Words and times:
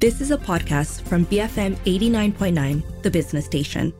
This 0.00 0.22
is 0.22 0.30
a 0.30 0.38
podcast 0.38 1.02
from 1.02 1.26
BFM 1.26 1.76
89.9, 1.84 3.02
the 3.02 3.10
business 3.10 3.44
station. 3.44 3.92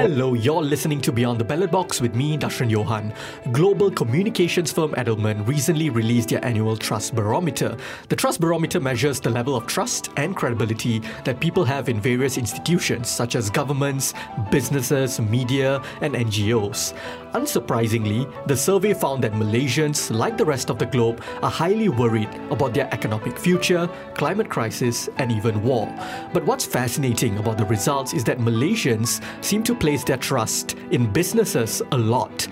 Hello, 0.00 0.32
you're 0.32 0.62
listening 0.62 0.98
to 1.02 1.12
Beyond 1.12 1.38
the 1.38 1.44
Ballot 1.44 1.70
Box 1.70 2.00
with 2.00 2.14
me, 2.14 2.38
Dashran 2.38 2.70
Johan. 2.70 3.12
Global 3.52 3.90
communications 3.90 4.72
firm 4.72 4.92
Edelman 4.92 5.46
recently 5.46 5.90
released 5.90 6.30
their 6.30 6.42
annual 6.42 6.74
Trust 6.74 7.14
Barometer. 7.14 7.76
The 8.08 8.16
Trust 8.16 8.40
Barometer 8.40 8.80
measures 8.80 9.20
the 9.20 9.28
level 9.28 9.54
of 9.54 9.66
trust 9.66 10.08
and 10.16 10.34
credibility 10.34 11.02
that 11.24 11.38
people 11.38 11.64
have 11.64 11.90
in 11.90 12.00
various 12.00 12.38
institutions, 12.38 13.10
such 13.10 13.34
as 13.34 13.50
governments, 13.50 14.14
businesses, 14.50 15.20
media, 15.20 15.82
and 16.00 16.14
NGOs. 16.14 16.94
Unsurprisingly, 17.34 18.26
the 18.48 18.56
survey 18.56 18.92
found 18.92 19.22
that 19.22 19.32
Malaysians, 19.32 20.10
like 20.10 20.36
the 20.36 20.44
rest 20.44 20.68
of 20.68 20.78
the 20.78 20.86
globe, 20.86 21.22
are 21.42 21.50
highly 21.50 21.88
worried 21.88 22.28
about 22.50 22.74
their 22.74 22.92
economic 22.92 23.38
future, 23.38 23.88
climate 24.14 24.48
crisis, 24.48 25.08
and 25.18 25.30
even 25.30 25.62
war. 25.62 25.86
But 26.32 26.44
what's 26.44 26.66
fascinating 26.66 27.38
about 27.38 27.56
the 27.56 27.64
results 27.66 28.14
is 28.14 28.24
that 28.24 28.38
Malaysians 28.38 29.22
seem 29.44 29.62
to 29.62 29.76
place 29.76 30.02
their 30.02 30.16
trust 30.16 30.76
in 30.90 31.12
businesses 31.12 31.80
a 31.92 31.98
lot. 31.98 32.48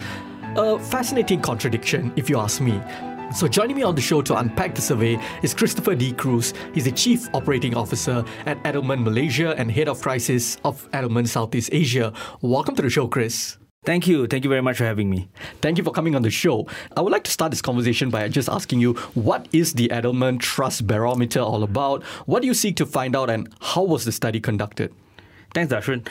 A 0.57 0.79
fascinating 0.79 1.41
contradiction, 1.41 2.13
if 2.15 2.31
you 2.31 2.39
ask 2.39 2.61
me. 2.61 2.81
So, 3.35 3.49
joining 3.49 3.77
me 3.77 3.83
on 3.83 3.95
the 3.95 4.01
show 4.01 4.23
to 4.23 4.39
unpack 4.39 4.75
the 4.75 4.81
survey 4.81 5.19
is 5.43 5.55
Christopher 5.55 5.97
de 5.97 6.13
Cruz. 6.13 6.55
He's 6.73 6.85
the 6.85 6.93
Chief 6.93 7.29
Operating 7.35 7.77
Officer 7.77 8.25
at 8.47 8.63
Edelman 8.63 9.03
Malaysia 9.03 9.55
and 9.59 9.71
Head 9.71 9.89
of 9.89 10.01
Crisis 10.01 10.57
of 10.65 10.89
Edelman 10.93 11.29
Southeast 11.29 11.69
Asia. 11.73 12.13
Welcome 12.41 12.77
to 12.77 12.83
the 12.83 12.89
show, 12.89 13.07
Chris. 13.07 13.59
Thank 13.85 14.07
you. 14.07 14.27
Thank 14.27 14.45
you 14.45 14.51
very 14.51 14.61
much 14.61 14.77
for 14.77 14.85
having 14.85 15.09
me. 15.09 15.29
Thank 15.63 15.79
you 15.79 15.85
for 15.85 15.93
coming 15.93 16.15
on 16.15 16.23
the 16.23 16.31
show. 16.31 16.67
I 16.97 17.01
would 17.01 17.13
like 17.13 17.25
to 17.25 17.31
start 17.31 17.53
this 17.53 17.63
conversation 17.63 18.11
by 18.11 18.29
just 18.29 18.49
asking 18.49 18.81
you 18.81 18.95
what 19.15 19.49
is 19.53 19.75
the 19.75 19.89
Edelman 19.89 20.41
Trust 20.41 20.87
Barometer 20.87 21.41
all 21.41 21.63
about? 21.63 22.03
What 22.27 22.43
do 22.43 22.49
you 22.49 22.55
seek 22.55 22.77
to 22.77 22.87
find 22.87 23.17
out, 23.17 23.31
and 23.31 23.49
how 23.61 23.85
was 23.85 24.05
the 24.05 24.13
study 24.13 24.41
conducted? 24.41 24.93
Thanks, 25.55 25.73
Dashran. 25.73 26.07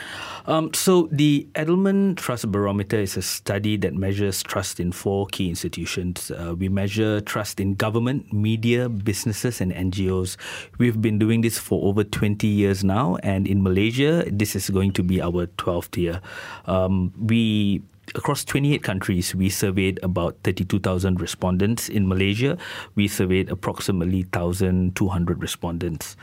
Um, 0.46 0.74
so, 0.74 1.08
the 1.12 1.46
Edelman 1.54 2.16
Trust 2.16 2.50
Barometer 2.50 2.98
is 2.98 3.16
a 3.16 3.22
study 3.22 3.76
that 3.76 3.94
measures 3.94 4.42
trust 4.42 4.80
in 4.80 4.90
four 4.90 5.26
key 5.28 5.48
institutions. 5.48 6.32
Uh, 6.32 6.56
we 6.58 6.68
measure 6.68 7.20
trust 7.20 7.60
in 7.60 7.74
government, 7.74 8.32
media, 8.32 8.88
businesses, 8.88 9.60
and 9.60 9.72
NGOs. 9.72 10.36
We've 10.78 11.00
been 11.00 11.20
doing 11.20 11.42
this 11.42 11.56
for 11.56 11.86
over 11.86 12.02
20 12.02 12.48
years 12.48 12.82
now, 12.82 13.16
and 13.22 13.46
in 13.46 13.62
Malaysia, 13.62 14.24
this 14.26 14.56
is 14.56 14.70
going 14.70 14.92
to 14.94 15.04
be 15.04 15.22
our 15.22 15.46
12th 15.46 15.96
year. 15.96 16.20
Um, 16.66 17.12
we 17.16 17.82
across 18.14 18.44
28 18.44 18.82
countries, 18.82 19.34
we 19.34 19.48
surveyed 19.48 19.98
about 20.02 20.36
32,000 20.44 21.20
respondents. 21.20 21.88
In 21.88 22.08
Malaysia, 22.08 22.56
we 22.94 23.08
surveyed 23.08 23.50
approximately 23.50 24.22
1,200 24.32 25.42
respondents. 25.42 26.16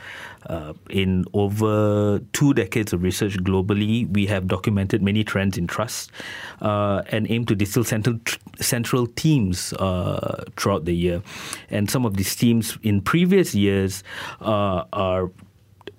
Uh, 0.46 0.74
in 0.90 1.24
over 1.32 2.20
two 2.32 2.54
decades 2.54 2.92
of 2.92 3.02
research 3.02 3.36
globally, 3.38 4.08
we 4.12 4.26
have 4.26 4.46
documented 4.46 5.02
many 5.02 5.24
trends 5.24 5.58
in 5.58 5.66
trust 5.66 6.10
uh, 6.60 7.02
and 7.08 7.30
aim 7.30 7.44
to 7.44 7.54
distill 7.54 7.84
central, 7.84 8.18
central 8.60 9.06
themes 9.06 9.72
uh, 9.74 10.44
throughout 10.56 10.84
the 10.84 10.94
year. 10.94 11.22
And 11.70 11.90
some 11.90 12.06
of 12.06 12.16
these 12.16 12.34
themes 12.34 12.78
in 12.82 13.00
previous 13.00 13.54
years 13.54 14.04
uh, 14.40 14.84
are 14.92 15.30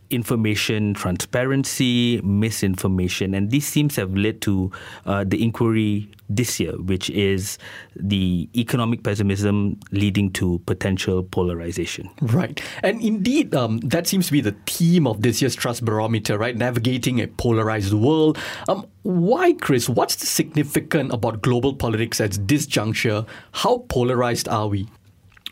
information 0.09 0.94
transparency, 0.94 2.22
misinformation, 2.22 3.33
and 3.33 3.52
these 3.52 3.69
themes 3.69 3.95
have 3.95 4.16
led 4.16 4.41
to 4.41 4.72
uh, 5.05 5.23
the 5.25 5.44
inquiry 5.44 6.09
this 6.30 6.59
year, 6.59 6.73
which 6.73 7.09
is 7.09 7.58
the 7.95 8.49
economic 8.55 9.03
pessimism 9.03 9.80
leading 9.91 10.31
to 10.31 10.59
potential 10.66 11.23
polarization. 11.23 12.09
Right. 12.22 12.61
And 12.83 13.02
indeed, 13.02 13.55
um, 13.55 13.80
that 13.80 14.08
seems 14.08 14.27
to 14.27 14.31
be 14.31 14.42
the 14.42 14.55
theme 14.65 15.08
of 15.08 15.21
this 15.21 15.42
year's 15.42 15.55
Trust 15.55 15.86
Barometer, 15.86 16.37
right? 16.37 16.55
Navigating 16.55 17.21
a 17.21 17.27
polarized 17.27 17.93
world. 17.93 18.37
Um, 18.67 18.86
why, 19.04 19.54
Chris? 19.54 19.87
What's 19.87 20.15
the 20.15 20.26
significant 20.26 21.14
about 21.14 21.42
global 21.42 21.73
politics 21.73 22.20
at 22.20 22.37
this 22.48 22.65
juncture? 22.65 23.26
How 23.54 23.86
polarized 23.87 24.49
are 24.49 24.67
we? 24.67 24.87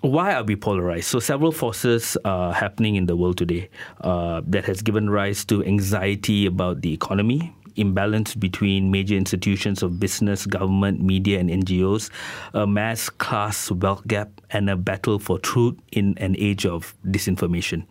Why 0.06 0.34
are 0.34 0.44
we 0.44 0.56
polarized? 0.56 1.08
So 1.08 1.20
several 1.20 1.52
forces 1.52 2.18
are 2.26 2.54
happening 2.54 2.96
in 2.96 3.08
the 3.08 3.16
world 3.16 3.38
today 3.38 3.70
uh, 4.02 4.42
that 4.48 4.66
has 4.66 4.82
given 4.82 5.10
rise 5.10 5.44
to 5.46 5.64
anxiety 5.64 6.46
about 6.46 6.82
the 6.82 6.94
economy, 6.94 7.54
imbalance 7.76 8.36
between 8.36 8.92
major 8.92 9.16
institutions 9.16 9.82
of 9.82 10.00
business, 10.00 10.46
government, 10.46 11.02
media, 11.02 11.40
and 11.40 11.50
NGOs, 11.50 12.10
a 12.54 12.68
mass 12.68 13.10
class 13.10 13.72
wealth 13.72 14.06
gap, 14.08 14.30
and 14.52 14.70
a 14.70 14.76
battle 14.76 15.20
for 15.20 15.40
truth 15.40 15.76
in 15.92 16.18
an 16.20 16.36
age 16.38 16.66
of 16.66 16.96
disinformation. 17.08 17.86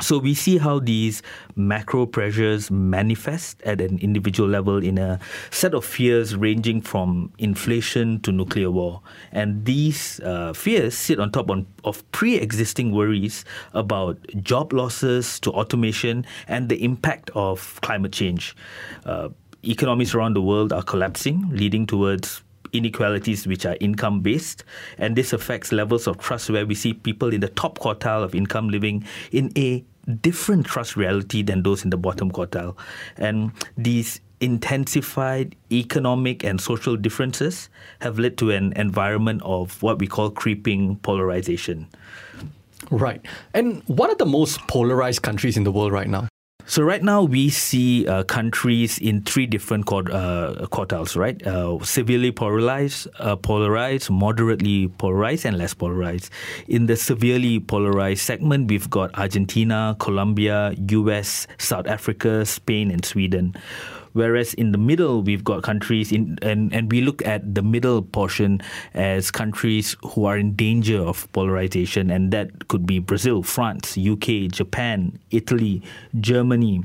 So 0.00 0.18
we 0.18 0.34
see 0.34 0.58
how 0.58 0.78
these 0.78 1.22
macro 1.56 2.06
pressures 2.06 2.70
manifest 2.70 3.62
at 3.62 3.80
an 3.80 3.98
individual 3.98 4.48
level 4.48 4.82
in 4.82 4.96
a 4.96 5.20
set 5.50 5.74
of 5.74 5.84
fears 5.84 6.34
ranging 6.34 6.80
from 6.80 7.32
inflation 7.38 8.20
to 8.20 8.32
nuclear 8.32 8.70
war. 8.70 9.02
And 9.32 9.64
these 9.64 10.20
uh, 10.20 10.54
fears 10.54 10.96
sit 10.96 11.20
on 11.20 11.32
top 11.32 11.50
on, 11.50 11.66
of 11.84 12.10
pre 12.12 12.36
existing 12.36 12.92
worries 12.92 13.44
about 13.74 14.18
job 14.42 14.72
losses 14.72 15.38
to 15.40 15.50
automation 15.50 16.24
and 16.48 16.68
the 16.68 16.82
impact 16.82 17.30
of 17.34 17.78
climate 17.82 18.12
change. 18.12 18.56
Uh, 19.04 19.28
economies 19.62 20.14
around 20.14 20.34
the 20.34 20.42
world 20.42 20.72
are 20.72 20.82
collapsing, 20.82 21.44
leading 21.50 21.86
towards 21.86 22.42
inequalities 22.72 23.46
which 23.46 23.66
are 23.66 23.76
income 23.80 24.20
based 24.20 24.64
and 24.98 25.16
this 25.16 25.32
affects 25.32 25.72
levels 25.72 26.06
of 26.06 26.18
trust 26.18 26.50
where 26.50 26.64
we 26.64 26.74
see 26.74 26.92
people 26.92 27.32
in 27.32 27.40
the 27.40 27.48
top 27.48 27.78
quartile 27.78 28.22
of 28.22 28.34
income 28.34 28.68
living 28.68 29.04
in 29.32 29.52
a 29.56 29.84
different 30.10 30.66
trust 30.66 30.96
reality 30.96 31.42
than 31.42 31.62
those 31.62 31.84
in 31.84 31.90
the 31.90 31.96
bottom 31.96 32.30
quartile. 32.30 32.76
And 33.16 33.52
these 33.76 34.20
intensified 34.40 35.54
economic 35.70 36.42
and 36.42 36.60
social 36.60 36.96
differences 36.96 37.68
have 38.00 38.18
led 38.18 38.38
to 38.38 38.50
an 38.50 38.72
environment 38.74 39.42
of 39.44 39.82
what 39.82 39.98
we 39.98 40.06
call 40.06 40.30
creeping 40.30 40.96
polarization. 40.96 41.86
Right. 42.90 43.24
And 43.52 43.82
what 43.86 44.10
are 44.10 44.16
the 44.16 44.26
most 44.26 44.60
polarized 44.66 45.22
countries 45.22 45.56
in 45.56 45.64
the 45.64 45.72
world 45.72 45.92
right 45.92 46.08
now? 46.08 46.28
So 46.66 46.82
right 46.82 47.02
now 47.02 47.22
we 47.22 47.50
see 47.50 48.06
uh, 48.06 48.22
countries 48.24 48.98
in 48.98 49.22
three 49.22 49.46
different 49.46 49.86
quart- 49.86 50.10
uh, 50.10 50.66
quartiles, 50.70 51.16
right? 51.16 51.40
Uh, 51.44 51.82
severely 51.82 52.30
polarized, 52.30 53.08
uh, 53.18 53.36
polarized, 53.36 54.10
moderately 54.10 54.88
polarized, 54.88 55.44
and 55.44 55.58
less 55.58 55.74
polarized. 55.74 56.30
In 56.68 56.86
the 56.86 56.96
severely 56.96 57.58
polarized 57.60 58.22
segment, 58.22 58.70
we've 58.70 58.88
got 58.88 59.16
Argentina, 59.18 59.96
Colombia, 59.98 60.74
U.S., 60.90 61.46
South 61.58 61.86
Africa, 61.86 62.46
Spain, 62.46 62.90
and 62.90 63.04
Sweden. 63.04 63.54
Whereas 64.12 64.54
in 64.54 64.72
the 64.72 64.78
middle, 64.78 65.22
we've 65.22 65.44
got 65.44 65.62
countries 65.62 66.12
in, 66.12 66.38
and, 66.42 66.72
and 66.74 66.90
we 66.90 67.00
look 67.00 67.24
at 67.26 67.54
the 67.54 67.62
middle 67.62 68.02
portion 68.02 68.60
as 68.94 69.30
countries 69.30 69.96
who 70.02 70.24
are 70.24 70.36
in 70.36 70.54
danger 70.54 70.98
of 70.98 71.30
polarization, 71.32 72.10
and 72.10 72.32
that 72.32 72.68
could 72.68 72.86
be 72.86 72.98
Brazil, 72.98 73.42
France, 73.42 73.96
UK, 73.96 74.50
Japan, 74.50 75.18
Italy, 75.30 75.82
Germany. 76.18 76.84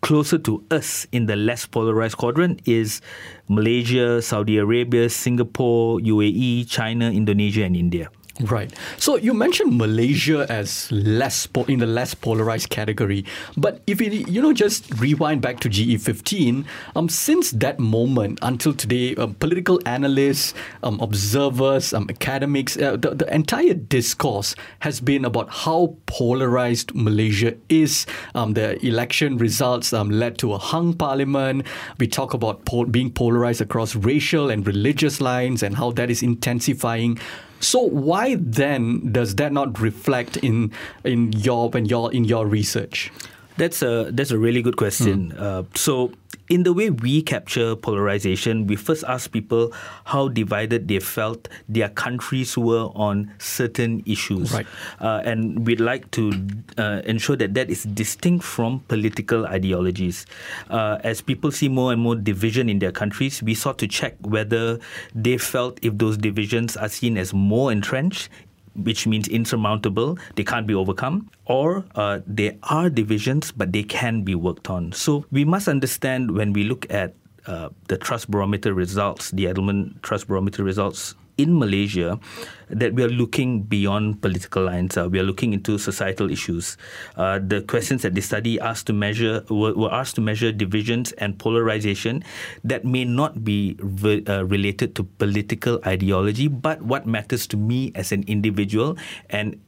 Closer 0.00 0.38
to 0.38 0.64
us 0.70 1.06
in 1.12 1.26
the 1.26 1.36
less 1.36 1.66
polarized 1.66 2.16
quadrant 2.16 2.62
is 2.64 3.00
Malaysia, 3.48 4.22
Saudi 4.22 4.56
Arabia, 4.56 5.10
Singapore, 5.10 5.98
UAE, 5.98 6.68
China, 6.68 7.10
Indonesia, 7.10 7.64
and 7.64 7.76
India. 7.76 8.10
Right. 8.38 8.72
So 8.96 9.16
you 9.16 9.34
mentioned 9.34 9.76
Malaysia 9.76 10.46
as 10.48 10.90
less 10.92 11.46
po- 11.46 11.64
in 11.64 11.80
the 11.80 11.86
less 11.86 12.14
polarized 12.14 12.70
category, 12.70 13.24
but 13.56 13.82
if 13.86 14.00
you 14.00 14.10
you 14.10 14.40
know 14.40 14.52
just 14.52 14.88
rewind 14.98 15.42
back 15.42 15.60
to 15.60 15.68
GE15, 15.68 16.64
um, 16.96 17.08
since 17.08 17.50
that 17.50 17.78
moment 17.78 18.38
until 18.40 18.72
today, 18.72 19.14
um, 19.16 19.34
political 19.34 19.78
analysts, 19.84 20.54
um, 20.82 20.98
observers, 21.00 21.92
um, 21.92 22.06
academics, 22.08 22.78
uh, 22.78 22.96
the, 22.96 23.14
the 23.14 23.34
entire 23.34 23.74
discourse 23.74 24.54
has 24.78 25.00
been 25.00 25.24
about 25.24 25.50
how 25.50 25.96
polarized 26.06 26.94
Malaysia 26.94 27.54
is. 27.68 28.06
Um, 28.34 28.54
the 28.54 28.82
election 28.86 29.36
results 29.36 29.92
um, 29.92 30.08
led 30.08 30.38
to 30.38 30.54
a 30.54 30.58
hung 30.58 30.94
parliament. 30.94 31.66
We 31.98 32.06
talk 32.06 32.32
about 32.32 32.64
being 32.90 33.10
polarized 33.10 33.60
across 33.60 33.94
racial 33.94 34.48
and 34.50 34.66
religious 34.66 35.20
lines 35.20 35.62
and 35.62 35.76
how 35.76 35.90
that 35.92 36.10
is 36.10 36.22
intensifying. 36.22 37.18
So 37.60 37.80
why 37.80 38.36
then 38.38 39.12
does 39.12 39.36
that 39.36 39.52
not 39.52 39.80
reflect 39.80 40.38
in 40.38 40.72
in 41.04 41.32
your 41.32 41.68
when 41.70 41.86
you're 41.86 42.10
in 42.12 42.24
your 42.24 42.46
research? 42.46 43.12
That's 43.56 43.82
a 43.82 44.10
that's 44.10 44.30
a 44.30 44.38
really 44.38 44.62
good 44.62 44.76
question. 44.76 45.32
Mm. 45.32 45.40
Uh, 45.40 45.62
so 45.74 46.12
in 46.50 46.64
the 46.64 46.72
way 46.72 46.90
we 46.90 47.22
capture 47.22 47.76
polarization, 47.76 48.66
we 48.66 48.74
first 48.74 49.04
ask 49.04 49.30
people 49.30 49.72
how 50.04 50.26
divided 50.26 50.88
they 50.88 50.98
felt 50.98 51.48
their 51.68 51.88
countries 51.88 52.58
were 52.58 52.90
on 52.96 53.32
certain 53.38 54.02
issues. 54.04 54.52
Right. 54.52 54.66
Uh, 55.00 55.22
and 55.24 55.64
we'd 55.64 55.80
like 55.80 56.10
to 56.10 56.32
uh, 56.76 57.02
ensure 57.04 57.36
that 57.36 57.54
that 57.54 57.70
is 57.70 57.84
distinct 57.84 58.44
from 58.44 58.80
political 58.88 59.46
ideologies. 59.46 60.26
Uh, 60.68 60.98
as 61.04 61.20
people 61.22 61.52
see 61.52 61.68
more 61.68 61.92
and 61.92 62.02
more 62.02 62.16
division 62.16 62.68
in 62.68 62.80
their 62.80 62.92
countries, 62.92 63.40
we 63.42 63.54
sought 63.54 63.78
to 63.78 63.86
check 63.86 64.16
whether 64.22 64.80
they 65.14 65.38
felt 65.38 65.78
if 65.82 65.96
those 65.98 66.18
divisions 66.18 66.76
are 66.76 66.88
seen 66.88 67.16
as 67.16 67.32
more 67.32 67.70
entrenched 67.70 68.28
which 68.74 69.06
means 69.06 69.28
insurmountable, 69.28 70.18
they 70.36 70.44
can't 70.44 70.66
be 70.66 70.74
overcome, 70.74 71.30
or 71.46 71.84
uh, 71.94 72.20
there 72.26 72.56
are 72.64 72.90
divisions, 72.90 73.52
but 73.52 73.72
they 73.72 73.82
can 73.82 74.22
be 74.22 74.34
worked 74.34 74.70
on. 74.70 74.92
So 74.92 75.26
we 75.30 75.44
must 75.44 75.68
understand 75.68 76.30
when 76.32 76.52
we 76.52 76.64
look 76.64 76.86
at 76.90 77.14
uh, 77.46 77.70
the 77.88 77.96
trust 77.96 78.30
barometer 78.30 78.74
results, 78.74 79.30
the 79.30 79.46
Edelman 79.46 80.00
trust 80.02 80.28
barometer 80.28 80.62
results 80.62 81.14
in 81.40 81.58
Malaysia 81.58 82.20
that 82.68 82.94
we 82.94 83.02
are 83.02 83.10
looking 83.10 83.62
beyond 83.62 84.22
political 84.22 84.62
lines. 84.62 84.96
Uh, 84.96 85.08
we 85.08 85.18
are 85.18 85.26
looking 85.26 85.52
into 85.52 85.78
societal 85.78 86.30
issues. 86.30 86.76
Uh, 87.16 87.40
the 87.42 87.62
questions 87.62 88.02
that 88.02 88.14
the 88.14 88.20
study 88.20 88.60
asked 88.60 88.86
to 88.86 88.92
measure 88.92 89.42
were, 89.50 89.74
were, 89.74 89.92
asked 89.92 90.14
to 90.14 90.20
measure 90.20 90.52
divisions 90.52 91.12
and 91.18 91.38
polarization 91.38 92.22
that 92.62 92.84
may 92.84 93.04
not 93.04 93.42
be 93.42 93.76
re, 93.80 94.22
uh, 94.26 94.44
related 94.44 94.94
to 94.94 95.02
political 95.18 95.80
ideology, 95.84 96.46
but 96.46 96.82
what 96.82 97.06
matters 97.06 97.46
to 97.48 97.56
me 97.56 97.90
as 97.94 98.12
an 98.12 98.22
individual 98.28 98.96
and 99.30 99.58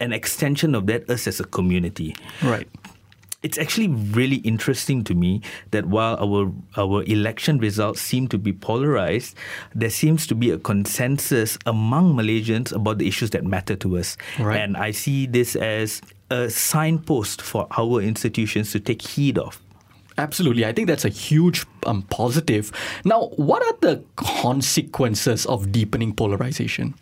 an 0.00 0.12
extension 0.12 0.74
of 0.74 0.86
that 0.86 1.10
us 1.10 1.26
as 1.26 1.40
a 1.40 1.44
community. 1.44 2.14
Right 2.42 2.68
it's 3.42 3.56
actually 3.56 3.88
really 3.88 4.36
interesting 4.36 5.04
to 5.04 5.14
me 5.14 5.40
that 5.70 5.86
while 5.86 6.16
our 6.16 6.52
our 6.76 7.04
election 7.04 7.58
results 7.58 8.00
seem 8.00 8.26
to 8.28 8.38
be 8.38 8.52
polarized, 8.52 9.36
there 9.74 9.90
seems 9.90 10.26
to 10.26 10.34
be 10.34 10.50
a 10.50 10.58
consensus 10.58 11.58
among 11.64 12.14
Malaysians 12.14 12.72
about 12.72 12.98
the 12.98 13.06
issues 13.06 13.30
that 13.30 13.44
matter 13.44 13.76
to 13.76 13.96
us. 13.96 14.16
Right. 14.38 14.58
And 14.58 14.76
I 14.76 14.90
see 14.90 15.26
this 15.26 15.54
as 15.54 16.02
a 16.30 16.50
signpost 16.50 17.40
for 17.40 17.68
our 17.78 18.00
institutions 18.00 18.72
to 18.72 18.80
take 18.80 19.02
heed 19.02 19.38
of. 19.38 19.60
Absolutely. 20.18 20.66
I 20.66 20.72
think 20.72 20.88
that's 20.88 21.04
a 21.04 21.08
huge 21.08 21.64
um, 21.86 22.02
positive. 22.02 22.72
Now, 23.04 23.28
what 23.36 23.62
are 23.62 23.76
the 23.80 24.02
consequences 24.16 25.46
of 25.46 25.70
deepening 25.70 26.12
polarization? 26.12 26.94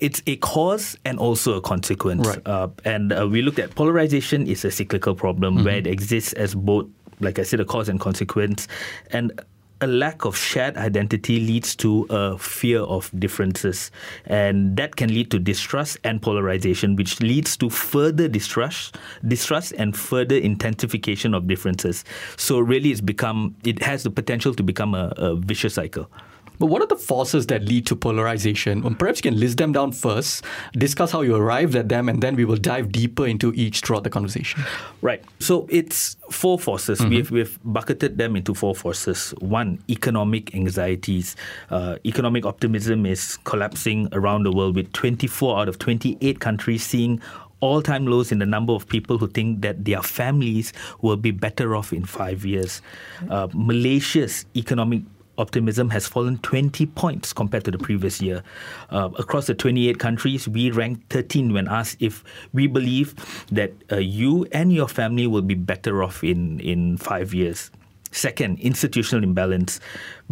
It's 0.00 0.22
a 0.26 0.36
cause 0.36 0.96
and 1.04 1.18
also 1.18 1.54
a 1.54 1.60
consequence. 1.60 2.26
Right. 2.26 2.46
Uh, 2.46 2.68
and 2.84 3.12
uh, 3.12 3.26
we 3.28 3.42
looked 3.42 3.58
at 3.58 3.74
polarization 3.74 4.46
is 4.46 4.64
a 4.64 4.70
cyclical 4.70 5.14
problem 5.14 5.56
mm-hmm. 5.56 5.64
where 5.64 5.76
it 5.76 5.86
exists 5.86 6.32
as 6.34 6.54
both, 6.54 6.86
like 7.20 7.38
I 7.38 7.42
said, 7.42 7.60
a 7.60 7.64
cause 7.64 7.88
and 7.88 8.00
consequence. 8.00 8.68
And 9.10 9.40
a 9.80 9.86
lack 9.86 10.24
of 10.24 10.36
shared 10.36 10.76
identity 10.76 11.38
leads 11.38 11.76
to 11.76 12.06
a 12.10 12.36
fear 12.38 12.80
of 12.80 13.10
differences. 13.18 13.90
And 14.26 14.76
that 14.76 14.96
can 14.96 15.10
lead 15.10 15.30
to 15.30 15.38
distrust 15.38 15.98
and 16.04 16.20
polarization, 16.20 16.96
which 16.96 17.20
leads 17.20 17.56
to 17.58 17.70
further 17.70 18.28
distrust, 18.28 18.96
distrust 19.26 19.72
and 19.78 19.96
further 19.96 20.36
intensification 20.36 21.32
of 21.34 21.46
differences. 21.46 22.04
So 22.36 22.58
really 22.58 22.90
it's 22.90 23.00
become 23.00 23.54
it 23.64 23.82
has 23.82 24.02
the 24.02 24.10
potential 24.10 24.54
to 24.54 24.62
become 24.62 24.94
a, 24.94 25.12
a 25.16 25.36
vicious 25.36 25.74
cycle. 25.74 26.10
But 26.58 26.66
what 26.66 26.82
are 26.82 26.86
the 26.86 26.96
forces 26.96 27.46
that 27.46 27.64
lead 27.64 27.86
to 27.86 27.96
polarization? 27.96 28.82
Well, 28.82 28.94
perhaps 28.94 29.18
you 29.18 29.30
can 29.30 29.38
list 29.38 29.58
them 29.58 29.72
down 29.72 29.92
first, 29.92 30.44
discuss 30.72 31.12
how 31.12 31.22
you 31.22 31.34
arrived 31.36 31.76
at 31.76 31.88
them, 31.88 32.08
and 32.08 32.22
then 32.22 32.36
we 32.36 32.44
will 32.44 32.56
dive 32.56 32.90
deeper 32.92 33.26
into 33.26 33.52
each 33.54 33.80
throughout 33.80 34.04
the 34.04 34.10
conversation. 34.10 34.64
Right. 35.00 35.22
So 35.38 35.66
it's 35.70 36.16
four 36.30 36.58
forces. 36.58 36.98
Mm-hmm. 36.98 37.10
We've, 37.10 37.30
we've 37.30 37.58
bucketed 37.64 38.18
them 38.18 38.36
into 38.36 38.54
four 38.54 38.74
forces. 38.74 39.30
One, 39.38 39.82
economic 39.88 40.54
anxieties. 40.54 41.36
Uh, 41.70 41.96
economic 42.04 42.44
optimism 42.44 43.06
is 43.06 43.38
collapsing 43.44 44.08
around 44.12 44.42
the 44.42 44.52
world 44.52 44.74
with 44.76 44.92
24 44.92 45.60
out 45.60 45.68
of 45.68 45.78
28 45.78 46.40
countries 46.40 46.84
seeing 46.84 47.20
all 47.60 47.82
time 47.82 48.06
lows 48.06 48.30
in 48.30 48.38
the 48.38 48.46
number 48.46 48.72
of 48.72 48.88
people 48.88 49.18
who 49.18 49.26
think 49.26 49.62
that 49.62 49.84
their 49.84 50.02
families 50.02 50.72
will 51.02 51.16
be 51.16 51.30
better 51.30 51.74
off 51.74 51.92
in 51.92 52.04
five 52.04 52.44
years. 52.44 52.80
Uh, 53.28 53.48
Malaysia's 53.52 54.44
economic 54.54 55.02
optimism 55.38 55.90
has 55.90 56.06
fallen 56.06 56.38
20 56.38 56.86
points 56.86 57.32
compared 57.32 57.64
to 57.64 57.70
the 57.70 57.78
previous 57.78 58.20
year. 58.20 58.42
Uh, 58.90 59.08
across 59.18 59.46
the 59.46 59.54
28 59.54 59.98
countries, 59.98 60.48
we 60.48 60.70
ranked 60.70 61.10
13 61.10 61.52
when 61.52 61.68
asked 61.68 61.96
if 62.00 62.24
we 62.52 62.66
believe 62.66 63.14
that 63.50 63.72
uh, 63.90 63.96
you 63.96 64.46
and 64.52 64.72
your 64.72 64.88
family 64.88 65.26
will 65.26 65.42
be 65.42 65.54
better 65.54 66.02
off 66.02 66.22
in, 66.22 66.60
in 66.60 66.96
five 66.98 67.32
years. 67.32 67.70
Second, 68.10 68.58
institutional 68.60 69.22
imbalance. 69.22 69.80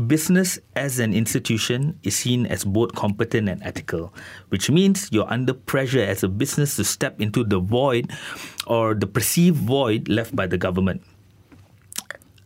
Business 0.07 0.59
as 0.75 0.99
an 0.99 1.13
institution 1.13 1.99
is 2.03 2.17
seen 2.17 2.47
as 2.47 2.65
both 2.65 2.95
competent 2.95 3.49
and 3.49 3.63
ethical, 3.63 4.15
which 4.49 4.71
means 4.71 5.09
you're 5.13 5.31
under 5.31 5.53
pressure 5.53 6.03
as 6.03 6.23
a 6.23 6.29
business 6.29 6.77
to 6.77 6.85
step 6.85 7.21
into 7.21 7.45
the 7.45 7.59
void 7.59 8.11
or 8.67 8.95
the 8.95 9.07
perceived 9.07 9.57
void 9.57 10.09
left 10.09 10.35
by 10.35 10.47
the 10.47 10.57
government. 10.57 11.03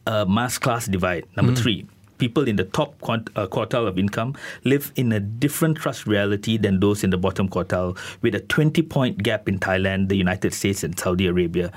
Uh, 0.06 0.24
mass 0.24 0.58
class 0.58 0.86
divide. 0.86 1.24
Number 1.36 1.52
mm. 1.52 1.58
three, 1.58 1.86
people 2.20 2.46
in 2.46 2.56
the 2.56 2.64
top 2.64 2.94
uh, 3.08 3.18
quartile 3.48 3.88
of 3.88 3.98
income 3.98 4.36
live 4.64 4.92
in 4.94 5.10
a 5.10 5.18
different 5.18 5.78
trust 5.78 6.06
reality 6.06 6.56
than 6.56 6.78
those 6.78 7.02
in 7.02 7.10
the 7.10 7.16
bottom 7.16 7.48
quartile, 7.48 7.98
with 8.22 8.34
a 8.34 8.40
20 8.40 8.82
point 8.82 9.22
gap 9.22 9.48
in 9.48 9.58
Thailand, 9.58 10.08
the 10.08 10.16
United 10.16 10.54
States, 10.54 10.84
and 10.84 10.96
Saudi 10.98 11.26
Arabia. 11.26 11.72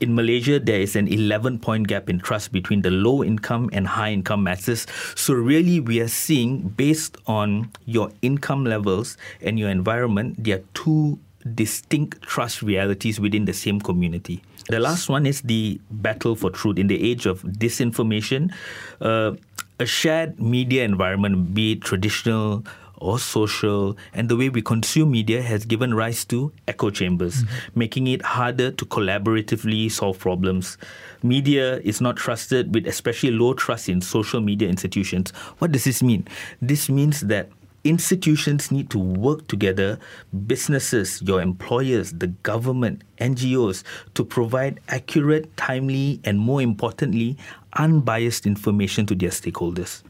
In 0.00 0.14
Malaysia, 0.14 0.58
there 0.58 0.80
is 0.80 0.96
an 0.96 1.08
11 1.08 1.60
point 1.60 1.88
gap 1.88 2.10
in 2.10 2.18
trust 2.18 2.52
between 2.52 2.82
the 2.82 2.90
low 2.90 3.22
income 3.24 3.70
and 3.72 3.86
high 3.86 4.10
income 4.10 4.42
masses. 4.42 4.86
So, 5.14 5.32
really, 5.32 5.80
we 5.80 6.00
are 6.00 6.08
seeing 6.08 6.68
based 6.68 7.16
on 7.26 7.70
your 7.86 8.10
income 8.20 8.64
levels 8.64 9.16
and 9.40 9.58
your 9.58 9.70
environment, 9.70 10.42
there 10.42 10.58
are 10.58 10.64
two 10.74 11.18
distinct 11.54 12.22
trust 12.22 12.62
realities 12.62 13.20
within 13.20 13.44
the 13.44 13.52
same 13.52 13.80
community. 13.80 14.42
The 14.68 14.80
last 14.80 15.08
one 15.08 15.26
is 15.26 15.42
the 15.42 15.78
battle 15.90 16.36
for 16.36 16.50
truth. 16.50 16.78
In 16.78 16.86
the 16.86 16.96
age 16.96 17.26
of 17.26 17.42
disinformation, 17.42 18.52
uh, 19.00 19.32
a 19.78 19.86
shared 19.86 20.40
media 20.40 20.84
environment, 20.84 21.54
be 21.54 21.72
it 21.72 21.80
traditional 21.80 22.64
or 22.98 23.18
social, 23.18 23.96
and 24.14 24.28
the 24.28 24.36
way 24.36 24.48
we 24.48 24.62
consume 24.62 25.10
media 25.10 25.42
has 25.42 25.66
given 25.66 25.92
rise 25.92 26.24
to 26.24 26.52
echo 26.68 26.90
chambers, 26.90 27.42
mm-hmm. 27.42 27.78
making 27.78 28.06
it 28.06 28.22
harder 28.22 28.70
to 28.70 28.86
collaboratively 28.86 29.90
solve 29.90 30.18
problems. 30.18 30.78
Media 31.22 31.78
is 31.80 32.00
not 32.00 32.16
trusted, 32.16 32.72
with 32.74 32.86
especially 32.86 33.30
low 33.30 33.52
trust 33.52 33.88
in 33.88 34.00
social 34.00 34.40
media 34.40 34.68
institutions. 34.68 35.30
What 35.58 35.72
does 35.72 35.84
this 35.84 36.02
mean? 36.02 36.26
This 36.62 36.88
means 36.88 37.20
that 37.22 37.50
institutions 37.84 38.70
need 38.70 38.90
to 38.90 38.98
work 38.98 39.46
together, 39.48 39.98
businesses, 40.46 41.20
your 41.22 41.42
employers, 41.42 42.12
the 42.12 42.28
government, 42.28 43.02
NGOs, 43.18 43.84
to 44.14 44.24
provide 44.24 44.80
accurate, 44.88 45.54
timely, 45.56 46.20
and 46.24 46.38
more 46.38 46.62
importantly, 46.62 47.36
unbiased 47.74 48.46
information 48.46 49.04
to 49.06 49.14
their 49.14 49.30
stakeholders. 49.30 50.02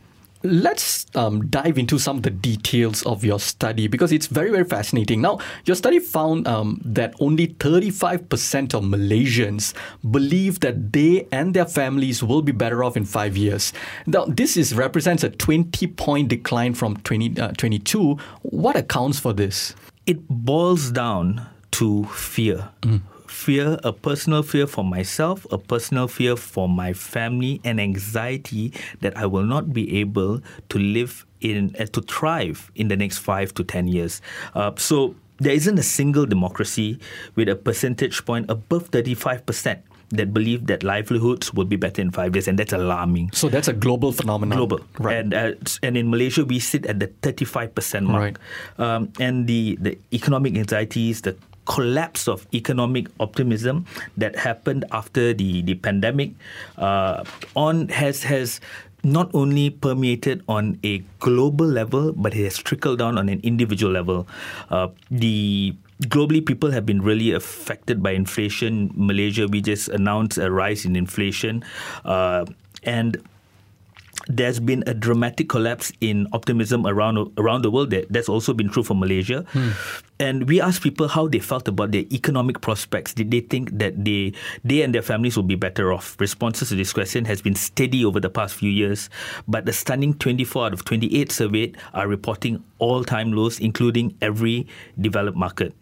Let's 0.46 1.06
um, 1.14 1.48
dive 1.48 1.78
into 1.78 1.98
some 1.98 2.18
of 2.18 2.22
the 2.22 2.30
details 2.30 3.02
of 3.04 3.24
your 3.24 3.40
study 3.40 3.88
because 3.88 4.12
it's 4.12 4.26
very, 4.26 4.50
very 4.50 4.64
fascinating. 4.64 5.22
Now, 5.22 5.38
your 5.64 5.74
study 5.74 5.98
found 5.98 6.46
um, 6.46 6.82
that 6.84 7.14
only 7.18 7.48
35% 7.48 8.74
of 8.74 8.84
Malaysians 8.84 9.72
believe 10.10 10.60
that 10.60 10.92
they 10.92 11.26
and 11.32 11.54
their 11.54 11.64
families 11.64 12.22
will 12.22 12.42
be 12.42 12.52
better 12.52 12.84
off 12.84 12.94
in 12.94 13.06
five 13.06 13.38
years. 13.38 13.72
Now, 14.06 14.26
this 14.26 14.58
is 14.58 14.74
represents 14.74 15.24
a 15.24 15.30
20 15.30 15.86
point 15.86 16.28
decline 16.28 16.74
from 16.74 16.98
2022. 16.98 18.10
Uh, 18.10 18.22
what 18.42 18.76
accounts 18.76 19.18
for 19.18 19.32
this? 19.32 19.74
It 20.04 20.28
boils 20.28 20.90
down 20.90 21.46
to 21.72 22.04
fear. 22.04 22.68
Mm 22.82 23.00
fear, 23.34 23.78
a 23.82 23.92
personal 23.92 24.42
fear 24.42 24.66
for 24.66 24.84
myself, 24.84 25.46
a 25.50 25.58
personal 25.58 26.06
fear 26.06 26.36
for 26.36 26.68
my 26.68 26.92
family, 26.92 27.60
and 27.64 27.80
anxiety 27.80 28.72
that 29.00 29.16
I 29.16 29.26
will 29.26 29.42
not 29.42 29.72
be 29.74 29.98
able 30.00 30.40
to 30.70 30.78
live 30.78 31.26
in, 31.40 31.74
uh, 31.78 31.86
to 31.86 32.00
thrive 32.00 32.70
in 32.74 32.88
the 32.88 32.96
next 32.96 33.18
five 33.18 33.52
to 33.54 33.64
ten 33.64 33.88
years. 33.88 34.22
Uh, 34.54 34.72
so 34.76 35.14
there 35.38 35.52
isn't 35.52 35.78
a 35.78 35.82
single 35.82 36.26
democracy 36.26 36.98
with 37.34 37.48
a 37.48 37.56
percentage 37.56 38.24
point 38.24 38.48
above 38.48 38.90
35% 38.90 39.82
that 40.10 40.32
believe 40.32 40.66
that 40.66 40.82
livelihoods 40.82 41.52
will 41.52 41.64
be 41.64 41.76
better 41.76 42.00
in 42.00 42.10
five 42.10 42.34
years, 42.36 42.46
and 42.46 42.58
that's 42.58 42.72
alarming. 42.72 43.32
So 43.32 43.48
that's 43.48 43.66
a 43.66 43.72
global 43.72 44.12
phenomenon. 44.12 44.58
Global, 44.58 44.80
right? 44.98 45.16
And 45.16 45.34
uh, 45.34 45.52
and 45.82 45.96
in 45.96 46.10
Malaysia, 46.10 46.44
we 46.44 46.60
sit 46.60 46.86
at 46.86 47.00
the 47.00 47.08
thirty-five 47.22 47.74
percent 47.74 48.06
mark. 48.06 48.22
Right. 48.22 48.36
Um, 48.78 49.12
and 49.18 49.46
the 49.48 49.76
the 49.80 49.98
economic 50.12 50.54
anxieties, 50.54 51.22
the 51.22 51.34
collapse 51.66 52.28
of 52.28 52.46
economic 52.52 53.08
optimism 53.20 53.86
that 54.16 54.36
happened 54.36 54.84
after 54.92 55.32
the, 55.32 55.62
the 55.62 55.74
pandemic 55.74 56.32
uh, 56.78 57.24
on 57.56 57.88
has 57.88 58.22
has 58.22 58.60
not 59.04 59.30
only 59.34 59.68
permeated 59.68 60.42
on 60.48 60.78
a 60.82 60.98
global 61.20 61.66
level, 61.66 62.12
but 62.12 62.34
it 62.34 62.44
has 62.44 62.56
trickled 62.56 62.98
down 62.98 63.18
on 63.18 63.28
an 63.28 63.38
individual 63.42 63.92
level. 63.92 64.26
Uh, 64.70 64.88
the 65.10 65.76
globally, 66.04 66.44
people 66.44 66.70
have 66.70 66.86
been 66.86 67.02
really 67.02 67.32
affected 67.32 68.02
by 68.02 68.12
inflation. 68.12 68.90
Malaysia, 68.96 69.46
we 69.46 69.60
just 69.60 69.88
announced 69.88 70.38
a 70.38 70.50
rise 70.50 70.84
in 70.84 70.96
inflation, 70.96 71.62
uh, 72.04 72.46
and 72.82 73.20
there's 74.26 74.58
been 74.58 74.82
a 74.86 74.94
dramatic 74.94 75.48
collapse 75.48 75.92
in 76.00 76.26
optimism 76.32 76.86
around 76.86 77.18
around 77.36 77.62
the 77.62 77.70
world. 77.70 77.90
That, 77.90 78.08
that's 78.10 78.28
also 78.28 78.54
been 78.54 78.70
true 78.70 78.82
for 78.82 78.94
Malaysia. 78.94 79.44
Hmm. 79.52 79.70
And 80.20 80.48
we 80.48 80.60
asked 80.60 80.82
people 80.82 81.08
how 81.08 81.26
they 81.26 81.40
felt 81.40 81.66
about 81.66 81.90
their 81.90 82.04
economic 82.12 82.60
prospects. 82.60 83.12
Did 83.14 83.32
they 83.32 83.40
think 83.40 83.78
that 83.78 84.04
they 84.04 84.32
they 84.62 84.82
and 84.82 84.94
their 84.94 85.02
families 85.02 85.36
will 85.36 85.42
be 85.42 85.56
better 85.56 85.92
off? 85.92 86.16
Responses 86.20 86.68
to 86.68 86.76
this 86.76 86.92
question 86.92 87.24
has 87.24 87.42
been 87.42 87.56
steady 87.56 88.04
over 88.04 88.20
the 88.20 88.30
past 88.30 88.54
few 88.54 88.70
years, 88.70 89.10
but 89.48 89.66
the 89.66 89.72
stunning 89.72 90.14
24 90.14 90.66
out 90.66 90.72
of 90.72 90.84
28 90.84 91.32
surveyed 91.32 91.76
are 91.94 92.06
reporting 92.06 92.62
all-time 92.78 93.32
lows, 93.32 93.58
including 93.58 94.16
every 94.22 94.68
developed 95.00 95.36
market 95.36 95.74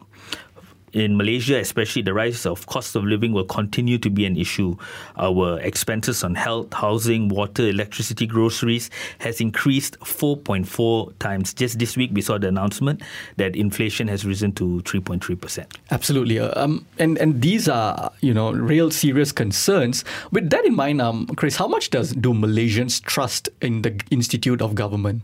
in 0.93 1.17
Malaysia, 1.17 1.59
especially 1.59 2.03
the 2.03 2.13
rise 2.13 2.47
of 2.47 2.67
cost 2.67 2.95
of 2.97 3.05
living 3.05 3.33
will 3.33 3.45
continue 3.45 3.99
to 3.99 4.11
be 4.11 4.27
an 4.27 4.37
issue. 4.37 4.77
Our 5.17 5.59
expenses 5.61 6.23
on 6.23 6.35
health, 6.35 6.73
housing, 6.73 7.29
water, 7.29 7.69
electricity, 7.69 8.27
groceries 8.27 8.91
has 9.19 9.41
increased 9.41 9.99
4.4 10.01 11.19
times. 11.19 11.55
Just 11.55 11.79
this 11.79 11.97
week, 11.97 12.11
we 12.13 12.21
saw 12.21 12.39
the 12.39 12.49
announcement 12.49 13.03
that 13.37 13.57
inflation 13.57 14.09
has 14.09 14.25
risen 14.25 14.53
to 14.53 14.83
3.3%. 14.85 15.67
Absolutely. 15.91 16.39
Uh, 16.39 16.53
um, 16.63 16.87
and, 16.99 17.19
and 17.19 17.41
these 17.41 17.69
are, 17.69 18.13
you 18.21 18.35
know, 18.35 18.53
real 18.53 18.91
serious 18.91 19.33
concerns. 19.33 20.05
With 20.31 20.51
that 20.51 20.65
in 20.65 20.75
mind, 20.75 21.01
um, 21.01 21.27
Chris, 21.37 21.57
how 21.57 21.69
much 21.69 21.91
does 21.91 22.13
do 22.13 22.33
Malaysians 22.33 23.03
trust 23.03 23.49
in 23.61 23.83
the 23.83 24.01
Institute 24.11 24.61
of 24.61 24.75
Government? 24.75 25.23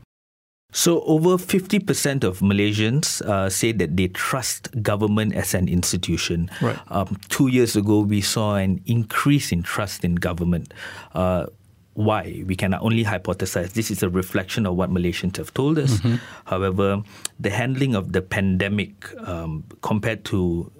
So, 0.70 1.00
over 1.04 1.38
50% 1.38 2.24
of 2.24 2.40
Malaysians 2.40 3.22
uh, 3.22 3.48
say 3.48 3.72
that 3.72 3.96
they 3.96 4.08
trust 4.08 4.68
government 4.82 5.34
as 5.34 5.54
an 5.54 5.66
institution. 5.66 6.50
Right. 6.60 6.78
Um, 6.88 7.18
two 7.30 7.46
years 7.46 7.74
ago, 7.74 8.00
we 8.00 8.20
saw 8.20 8.56
an 8.56 8.82
increase 8.84 9.50
in 9.50 9.62
trust 9.62 10.04
in 10.04 10.16
government. 10.16 10.74
Uh, 11.14 11.46
why? 11.94 12.44
We 12.46 12.54
can 12.54 12.74
only 12.74 13.02
hypothesize. 13.02 13.72
This 13.72 13.90
is 13.90 14.02
a 14.02 14.10
reflection 14.10 14.66
of 14.66 14.76
what 14.76 14.90
Malaysians 14.90 15.38
have 15.38 15.54
told 15.54 15.78
us. 15.78 15.94
Mm-hmm. 15.98 16.16
However, 16.44 17.02
the 17.40 17.50
handling 17.50 17.94
of 17.94 18.12
the 18.12 18.20
pandemic 18.20 19.10
um, 19.26 19.64
compared 19.80 20.26
to 20.26 20.70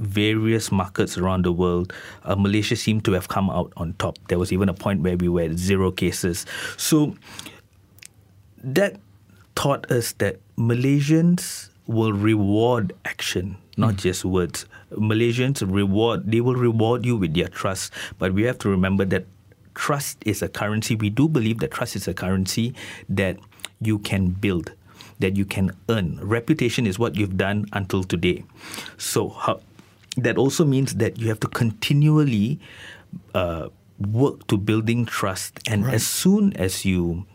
various 0.00 0.72
markets 0.72 1.16
around 1.16 1.44
the 1.44 1.52
world, 1.52 1.92
uh, 2.24 2.34
Malaysia 2.34 2.74
seemed 2.74 3.04
to 3.04 3.12
have 3.12 3.28
come 3.28 3.48
out 3.48 3.72
on 3.76 3.94
top. 3.94 4.18
There 4.28 4.40
was 4.40 4.52
even 4.52 4.68
a 4.68 4.74
point 4.74 5.02
where 5.02 5.16
we 5.16 5.28
were 5.28 5.42
at 5.42 5.56
zero 5.56 5.92
cases. 5.92 6.44
So, 6.76 7.16
that 8.62 8.98
taught 9.56 9.90
us 9.90 10.12
that 10.12 10.38
Malaysians 10.56 11.70
will 11.88 12.12
reward 12.12 12.92
action, 13.04 13.56
not 13.76 13.94
mm. 13.94 13.98
just 13.98 14.24
words. 14.24 14.66
Malaysians 14.92 15.62
reward, 15.66 16.30
they 16.30 16.40
will 16.40 16.54
reward 16.54 17.04
you 17.04 17.16
with 17.16 17.34
their 17.34 17.48
trust. 17.48 17.92
But 18.18 18.32
we 18.32 18.44
have 18.44 18.58
to 18.58 18.68
remember 18.68 19.04
that 19.06 19.26
trust 19.74 20.18
is 20.24 20.42
a 20.42 20.48
currency. 20.48 20.94
We 20.94 21.10
do 21.10 21.28
believe 21.28 21.58
that 21.58 21.72
trust 21.72 21.96
is 21.96 22.06
a 22.06 22.14
currency 22.14 22.74
that 23.08 23.38
you 23.80 23.98
can 23.98 24.30
build, 24.30 24.72
that 25.18 25.36
you 25.36 25.44
can 25.44 25.72
earn. 25.88 26.18
Reputation 26.22 26.86
is 26.86 26.98
what 26.98 27.16
you've 27.16 27.36
done 27.36 27.66
until 27.72 28.04
today. 28.04 28.44
So 28.98 29.30
how, 29.30 29.60
that 30.16 30.38
also 30.38 30.64
means 30.64 30.94
that 30.94 31.18
you 31.18 31.28
have 31.28 31.40
to 31.40 31.48
continually 31.48 32.58
uh, 33.34 33.68
work 33.98 34.46
to 34.48 34.56
building 34.56 35.06
trust. 35.06 35.60
And 35.66 35.84
right. 35.84 35.94
as 35.94 36.06
soon 36.06 36.52
as 36.54 36.84
you 36.84 37.26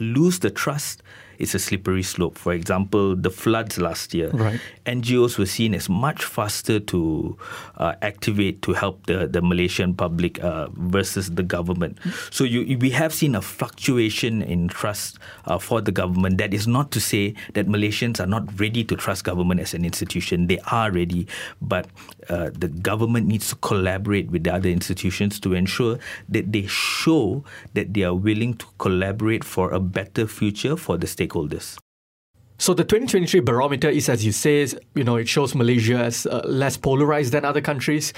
lose 0.00 0.40
the 0.40 0.50
trust, 0.50 1.02
it's 1.38 1.54
a 1.54 1.58
slippery 1.58 2.02
slope. 2.02 2.38
For 2.38 2.52
example, 2.52 3.16
the 3.16 3.30
floods 3.30 3.78
last 3.78 4.14
year, 4.14 4.30
right. 4.30 4.60
NGOs 4.86 5.38
were 5.38 5.46
seen 5.46 5.74
as 5.74 5.88
much 5.88 6.24
faster 6.24 6.80
to 6.80 7.36
uh, 7.76 7.94
activate 8.02 8.62
to 8.62 8.72
help 8.72 9.06
the, 9.06 9.26
the 9.26 9.42
Malaysian 9.42 9.94
public 9.94 10.42
uh, 10.42 10.68
versus 10.72 11.30
the 11.30 11.42
government. 11.42 11.98
So 12.30 12.44
you, 12.44 12.78
we 12.78 12.90
have 12.90 13.12
seen 13.12 13.34
a 13.34 13.42
fluctuation 13.42 14.42
in 14.42 14.68
trust 14.68 15.18
uh, 15.46 15.58
for 15.58 15.80
the 15.80 15.92
government. 15.92 16.38
That 16.38 16.54
is 16.54 16.66
not 16.66 16.90
to 16.92 17.00
say 17.00 17.34
that 17.54 17.66
Malaysians 17.66 18.20
are 18.20 18.26
not 18.26 18.58
ready 18.60 18.84
to 18.84 18.96
trust 18.96 19.24
government 19.24 19.60
as 19.60 19.74
an 19.74 19.84
institution. 19.84 20.46
They 20.46 20.58
are 20.70 20.90
ready, 20.90 21.26
but 21.60 21.86
uh, 22.28 22.50
the 22.52 22.68
government 22.68 23.26
needs 23.26 23.48
to 23.50 23.56
collaborate 23.56 24.30
with 24.30 24.44
the 24.44 24.54
other 24.54 24.68
institutions 24.68 25.40
to 25.40 25.54
ensure 25.54 25.98
that 26.28 26.52
they 26.52 26.66
show 26.66 27.44
that 27.74 27.94
they 27.94 28.02
are 28.02 28.14
willing 28.14 28.54
to 28.54 28.66
collaborate 28.78 29.44
for 29.44 29.70
a 29.72 29.80
better 29.80 30.26
future 30.26 30.76
for 30.76 30.96
the 30.96 31.06
stakeholders. 31.24 31.78
So 32.58 32.72
the 32.72 32.84
2023 32.84 33.40
barometer 33.40 33.88
is, 33.88 34.08
as 34.08 34.24
you 34.24 34.32
say, 34.32 34.66
you 34.94 35.04
know, 35.04 35.16
it 35.16 35.28
shows 35.28 35.54
Malaysia 35.54 35.98
as 35.98 36.26
uh, 36.26 36.42
less 36.44 36.76
polarized 36.76 37.32
than 37.32 37.44
other 37.44 37.60
countries. 37.60 38.12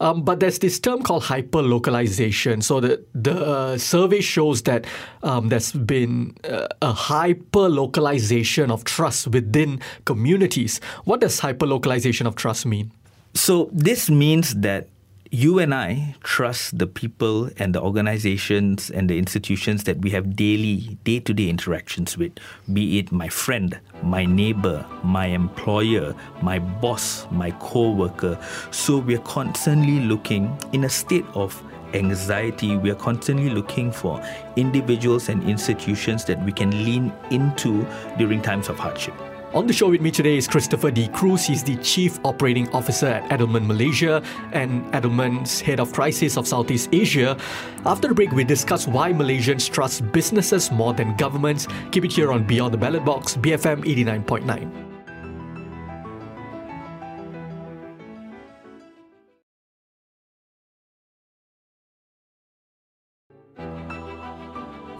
Um, 0.00 0.22
but 0.22 0.40
there's 0.40 0.58
this 0.58 0.78
term 0.78 1.02
called 1.02 1.22
hyper 1.22 1.62
localization. 1.62 2.60
So 2.60 2.80
the 2.80 3.02
the 3.14 3.32
uh, 3.32 3.78
survey 3.78 4.20
shows 4.20 4.62
that 4.62 4.84
um, 5.22 5.48
there's 5.48 5.72
been 5.72 6.36
uh, 6.44 6.68
a 6.82 6.92
hyper 6.92 7.68
localization 7.68 8.70
of 8.70 8.84
trust 8.84 9.28
within 9.28 9.80
communities. 10.04 10.80
What 11.04 11.20
does 11.20 11.38
hyper 11.40 11.66
localization 11.66 12.26
of 12.26 12.34
trust 12.36 12.66
mean? 12.66 12.92
So 13.32 13.70
this 13.72 14.10
means 14.10 14.54
that 14.56 14.88
you 15.36 15.58
and 15.58 15.74
I 15.74 16.14
trust 16.22 16.78
the 16.78 16.86
people 16.86 17.50
and 17.58 17.74
the 17.74 17.82
organizations 17.82 18.90
and 18.90 19.10
the 19.10 19.18
institutions 19.18 19.84
that 19.84 19.98
we 19.98 20.08
have 20.12 20.34
daily, 20.34 20.96
day 21.04 21.20
to 21.20 21.34
day 21.34 21.50
interactions 21.50 22.16
with, 22.16 22.32
be 22.72 22.98
it 22.98 23.12
my 23.12 23.28
friend, 23.28 23.78
my 24.02 24.24
neighbor, 24.24 24.86
my 25.04 25.26
employer, 25.26 26.14
my 26.40 26.58
boss, 26.58 27.26
my 27.30 27.50
co 27.60 27.90
worker. 27.90 28.38
So 28.70 28.96
we're 28.96 29.18
constantly 29.18 30.00
looking 30.00 30.56
in 30.72 30.84
a 30.84 30.88
state 30.88 31.26
of 31.34 31.62
anxiety, 31.92 32.78
we 32.78 32.90
are 32.90 32.94
constantly 32.94 33.50
looking 33.50 33.92
for 33.92 34.22
individuals 34.56 35.28
and 35.28 35.42
institutions 35.46 36.24
that 36.24 36.42
we 36.46 36.52
can 36.52 36.70
lean 36.82 37.12
into 37.30 37.86
during 38.16 38.40
times 38.40 38.70
of 38.70 38.78
hardship. 38.78 39.12
On 39.54 39.66
the 39.66 39.72
show 39.72 39.88
with 39.88 40.00
me 40.00 40.10
today 40.10 40.36
is 40.36 40.48
Christopher 40.48 40.90
de 40.90 41.06
Cruz. 41.08 41.44
He's 41.46 41.62
the 41.62 41.76
Chief 41.76 42.18
Operating 42.24 42.68
Officer 42.70 43.06
at 43.06 43.30
Edelman 43.30 43.64
Malaysia 43.64 44.20
and 44.52 44.84
Edelman's 44.92 45.60
Head 45.60 45.78
of 45.78 45.92
Crisis 45.92 46.36
of 46.36 46.48
Southeast 46.48 46.88
Asia. 46.92 47.38
After 47.84 48.08
the 48.08 48.14
break, 48.14 48.32
we 48.32 48.42
discuss 48.42 48.88
why 48.88 49.12
Malaysians 49.12 49.70
trust 49.70 50.10
businesses 50.10 50.72
more 50.72 50.94
than 50.94 51.16
governments. 51.16 51.68
Keep 51.92 52.06
it 52.06 52.12
here 52.12 52.32
on 52.32 52.44
Beyond 52.44 52.74
the 52.74 52.78
Ballot 52.78 53.04
Box, 53.04 53.36
BFM 53.36 53.84
89.9. 53.84 54.95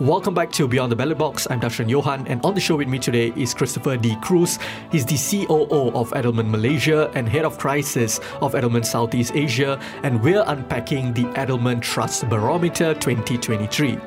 Welcome 0.01 0.35
back 0.35 0.53
to 0.53 0.69
Beyond 0.69 0.93
the 0.93 0.97
Ballot 0.97 1.17
Box. 1.17 1.47
I'm 1.49 1.59
Darshan 1.59 1.89
Johan, 1.89 2.27
and 2.27 2.45
on 2.45 2.53
the 2.53 2.61
show 2.61 2.77
with 2.77 2.87
me 2.87 2.99
today 2.99 3.33
is 3.35 3.55
Christopher 3.55 3.97
de 3.97 4.15
Cruz. 4.17 4.59
He's 4.93 5.07
the 5.07 5.17
COO 5.17 5.91
of 5.93 6.11
Edelman 6.11 6.51
Malaysia 6.51 7.11
and 7.15 7.27
Head 7.27 7.47
of 7.47 7.57
Crisis 7.57 8.19
of 8.43 8.53
Edelman 8.53 8.85
Southeast 8.85 9.35
Asia, 9.35 9.81
and 10.03 10.23
we're 10.23 10.45
unpacking 10.49 11.15
the 11.15 11.25
Edelman 11.33 11.81
Trust 11.81 12.29
Barometer 12.29 12.93
2023. 12.93 13.99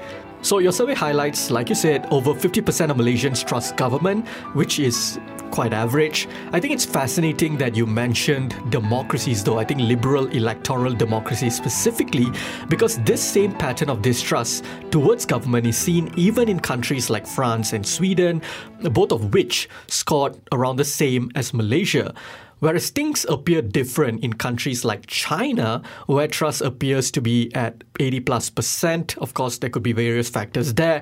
So, 0.42 0.60
your 0.60 0.72
survey 0.72 0.94
highlights, 0.94 1.52
like 1.52 1.68
you 1.68 1.76
said, 1.76 2.08
over 2.12 2.34
50% 2.34 2.90
of 2.90 2.96
Malaysians 2.98 3.46
trust 3.46 3.76
government, 3.76 4.26
which 4.54 4.80
is 4.80 5.20
quite 5.52 5.74
average. 5.74 6.30
I 6.54 6.62
think 6.62 6.74
it's 6.74 6.86
fascinating 6.86 7.58
that 7.58 7.76
you 7.76 7.86
mentioned 7.86 8.56
democracies, 8.70 9.44
though. 9.44 9.60
I 9.60 9.66
think 9.66 9.82
liberal 9.82 10.28
electoral 10.28 10.94
democracy 10.94 11.50
specifically, 11.50 12.28
because 12.70 13.00
this 13.00 13.22
same 13.22 13.52
pattern 13.52 13.90
of 13.90 14.02
distrust 14.02 14.64
towards 14.92 15.26
government 15.26 15.68
is 15.68 15.78
seen 15.78 16.14
even 16.16 16.48
in 16.48 16.60
countries 16.60 17.10
like 17.10 17.28
France 17.28 17.74
and 17.74 17.86
Sweden, 17.86 18.42
both 18.82 19.12
of 19.12 19.34
which 19.34 19.68
scored 19.88 20.40
around 20.54 20.78
the 20.78 20.86
same 20.86 21.32
as 21.36 21.54
Malaysia. 21.54 22.14
Whereas 22.60 22.90
things 22.90 23.26
appear 23.30 23.62
different 23.62 24.24
in 24.24 24.34
countries 24.34 24.84
like 24.86 25.08
China, 25.08 25.82
where 26.08 26.28
trust 26.28 26.62
appears 26.62 27.12
to 27.12 27.22
be 27.22 27.54
at 27.56 27.84
80 28.00 28.20
plus 28.22 28.50
percent. 28.50 29.18
Of 29.18 29.34
course, 29.34 29.58
there 29.58 29.70
could 29.70 29.84
be 29.84 29.94
various 29.94 30.30
factors 30.30 30.74
there. 30.74 31.02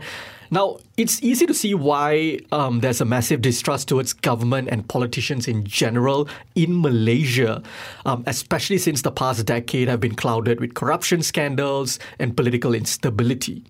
Now, 0.49 0.77
it's 0.95 1.21
easy 1.21 1.45
to 1.45 1.53
see 1.53 1.73
why 1.73 2.39
um, 2.51 2.79
there's 2.79 3.01
a 3.01 3.05
massive 3.05 3.41
distrust 3.41 3.89
towards 3.89 4.13
government 4.13 4.69
and 4.71 4.87
politicians 4.87 5.47
in 5.47 5.65
general 5.65 6.29
in 6.55 6.81
Malaysia, 6.81 7.61
um, 8.05 8.23
especially 8.27 8.77
since 8.77 9.01
the 9.01 9.11
past 9.11 9.45
decade 9.45 9.89
have 9.89 9.99
been 9.99 10.15
clouded 10.15 10.61
with 10.61 10.73
corruption 10.73 11.21
scandals 11.21 11.99
and 12.17 12.37
political 12.37 12.73
instability. 12.73 13.63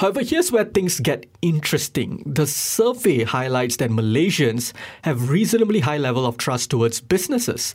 However, 0.00 0.22
here's 0.22 0.50
where 0.50 0.64
things 0.64 0.98
get 0.98 1.26
interesting. 1.42 2.22
The 2.24 2.46
survey 2.46 3.22
highlights 3.22 3.76
that 3.76 3.90
Malaysians 3.90 4.72
have 5.02 5.28
reasonably 5.28 5.80
high 5.80 5.98
level 5.98 6.24
of 6.24 6.38
trust 6.38 6.70
towards 6.70 7.02
businesses. 7.02 7.74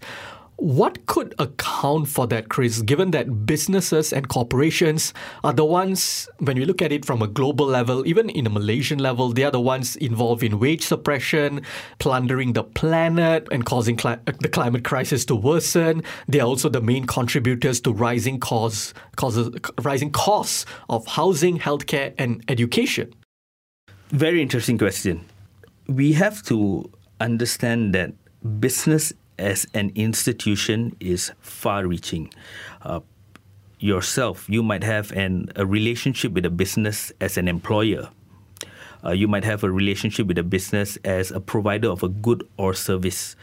What 0.58 1.06
could 1.06 1.36
account 1.38 2.08
for 2.08 2.28
that, 2.28 2.48
Chris, 2.48 2.82
given 2.82 3.12
that 3.12 3.46
businesses 3.46 4.14
and 4.14 4.30
corporations 4.30 5.14
are 5.44 5.52
the 5.52 5.66
ones, 5.66 6.30
when 6.40 6.58
we 6.58 6.64
look 6.64 6.82
at 6.82 6.94
it 6.94 7.04
from 7.04 7.22
a 7.22 7.28
global 7.28 7.66
level, 7.66 8.08
even 8.08 8.30
in 8.30 8.48
a 8.48 8.50
Malaysian 8.50 9.00
level, 9.00 9.34
they 9.34 9.44
are 9.44 9.52
the 9.52 9.60
ones 9.60 9.98
involved 9.98 10.44
in 10.44 10.58
wage 10.60 10.84
suppression, 10.84 11.62
plundering 12.00 12.54
the 12.54 12.64
planet, 12.64 13.50
and 13.52 13.66
causing 13.66 13.98
the 13.98 14.50
climate 14.50 14.86
crisis 14.86 15.26
to 15.26 15.36
worsen. 15.36 16.02
They 16.30 16.40
are 16.40 16.48
also 16.48 16.70
the 16.70 16.82
main 16.82 17.06
contributors 17.06 17.82
to 17.82 17.92
rising 17.92 18.40
costs, 18.40 18.94
causes, 19.18 19.50
rising 19.82 20.12
costs 20.12 20.66
of 20.90 21.06
housing, 21.06 21.60
healthcare, 21.60 22.14
and 22.18 22.44
education. 22.48 23.14
Very 24.10 24.42
interesting 24.42 24.78
question. 24.78 25.26
We 25.88 26.14
have 26.14 26.44
to 26.44 26.90
understand 27.20 27.94
that 27.94 28.14
business 28.60 29.12
as 29.38 29.68
an 29.74 29.92
institution 29.96 30.96
is 31.00 31.32
far 31.40 31.86
reaching. 31.86 32.34
Uh, 32.82 33.00
yourself, 33.80 34.50
you 34.50 34.64
might 34.64 34.84
have 34.84 35.12
an, 35.12 35.50
a 35.56 35.66
relationship 35.66 36.32
with 36.34 36.46
a 36.46 36.50
business 36.50 37.12
as 37.22 37.38
an 37.38 37.48
employer. 37.48 38.10
Uh, 39.04 39.12
you 39.12 39.28
might 39.28 39.44
have 39.44 39.64
a 39.64 39.70
relationship 39.70 40.28
with 40.28 40.38
a 40.38 40.44
business 40.44 40.98
as 41.04 41.32
a 41.32 41.40
provider 41.40 41.90
of 41.90 42.02
a 42.02 42.10
good 42.10 42.48
or 42.58 42.74
service. 42.74 43.36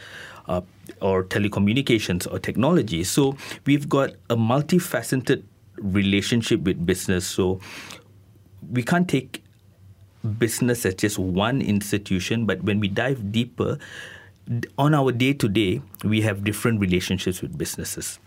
Uh, 0.48 0.60
or 1.00 1.22
telecommunications 1.22 2.26
or 2.30 2.36
technology. 2.36 3.04
So 3.04 3.36
we've 3.64 3.88
got 3.88 4.10
a 4.28 4.36
multifaceted 4.36 5.44
relationship 5.76 6.62
with 6.62 6.84
business. 6.84 7.24
So 7.24 7.60
we 8.70 8.82
can't 8.82 9.08
take 9.08 9.42
business 10.38 10.86
as 10.86 10.94
just 10.94 11.18
one 11.18 11.62
institution, 11.62 12.46
but 12.46 12.62
when 12.64 12.80
we 12.80 12.88
dive 12.88 13.32
deeper, 13.32 13.78
on 14.78 14.94
our 14.94 15.12
day 15.12 15.32
to 15.34 15.48
day, 15.48 15.80
we 16.04 16.20
have 16.22 16.44
different 16.44 16.80
relationships 16.80 17.42
with 17.42 17.56
businesses. 17.56 18.18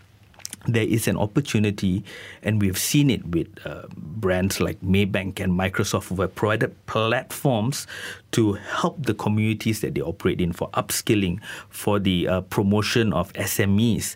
There 0.67 0.83
is 0.83 1.07
an 1.07 1.17
opportunity, 1.17 2.03
and 2.41 2.59
we've 2.59 2.77
seen 2.77 3.11
it 3.11 3.23
with 3.27 3.47
uh, 3.65 3.83
brands 3.95 4.59
like 4.59 4.81
Maybank 4.81 5.39
and 5.39 5.53
Microsoft, 5.53 6.07
who 6.07 6.21
have 6.21 6.33
provided 6.33 6.73
platforms 6.87 7.85
to 8.31 8.53
help 8.53 9.05
the 9.05 9.13
communities 9.13 9.81
that 9.81 9.93
they 9.93 10.01
operate 10.01 10.41
in 10.41 10.53
for 10.53 10.69
upskilling, 10.71 11.39
for 11.69 11.99
the 11.99 12.27
uh, 12.27 12.41
promotion 12.41 13.13
of 13.13 13.31
SMEs. 13.33 14.15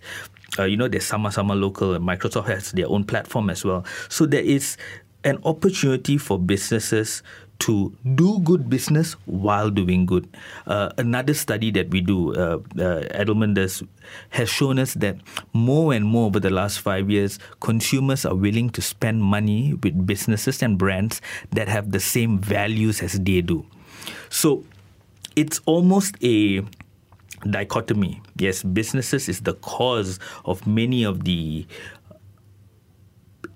Uh, 0.58 0.64
you 0.64 0.76
know, 0.76 0.88
there's 0.88 1.06
Sama-Sama 1.06 1.54
Lokal, 1.54 1.96
and 1.96 2.06
Microsoft 2.06 2.48
has 2.48 2.72
their 2.72 2.88
own 2.88 3.04
platform 3.04 3.52
as 3.52 3.64
well. 3.64 3.86
So 4.10 4.26
there 4.26 4.44
is 4.44 4.76
an 5.24 5.38
opportunity 5.44 6.18
for 6.18 6.40
businesses 6.40 7.22
to 7.60 7.96
do 8.16 8.40
good 8.40 8.70
business 8.70 9.14
while 9.26 9.70
doing 9.70 10.06
good. 10.06 10.28
Uh, 10.66 10.90
another 10.98 11.34
study 11.34 11.72
that 11.72 11.90
we 11.90 12.02
do, 12.02 12.34
uh, 12.34 12.60
uh, 12.80 13.04
Edelman 13.14 13.54
does, 13.54 13.84
has 14.30 14.50
shown 14.50 14.80
us 14.80 14.94
that 14.96 15.18
more 15.54 15.94
and 15.94 16.06
more 16.06 16.28
over 16.28 16.40
the 16.40 16.50
last 16.50 16.80
five 16.80 17.10
years, 17.10 17.38
consumers 17.60 18.26
are 18.26 18.36
willing 18.36 18.70
to 18.72 18.82
spend 18.82 19.22
money 19.22 19.74
with 19.84 20.08
businesses 20.08 20.64
and 20.64 20.78
brands 20.78 21.22
that 21.52 21.68
have 21.68 21.92
the 21.92 22.00
same 22.00 22.40
values 22.40 23.02
as 23.02 23.20
they 23.20 23.42
do. 23.42 23.66
So 24.30 24.64
it's 25.36 25.60
almost 25.66 26.16
a 26.24 26.64
dichotomy. 27.50 28.22
Yes, 28.38 28.64
businesses 28.64 29.30
is 29.30 29.42
the 29.42 29.54
cause 29.54 30.20
of 30.46 30.66
many 30.66 31.04
of 31.04 31.24
the 31.24 31.66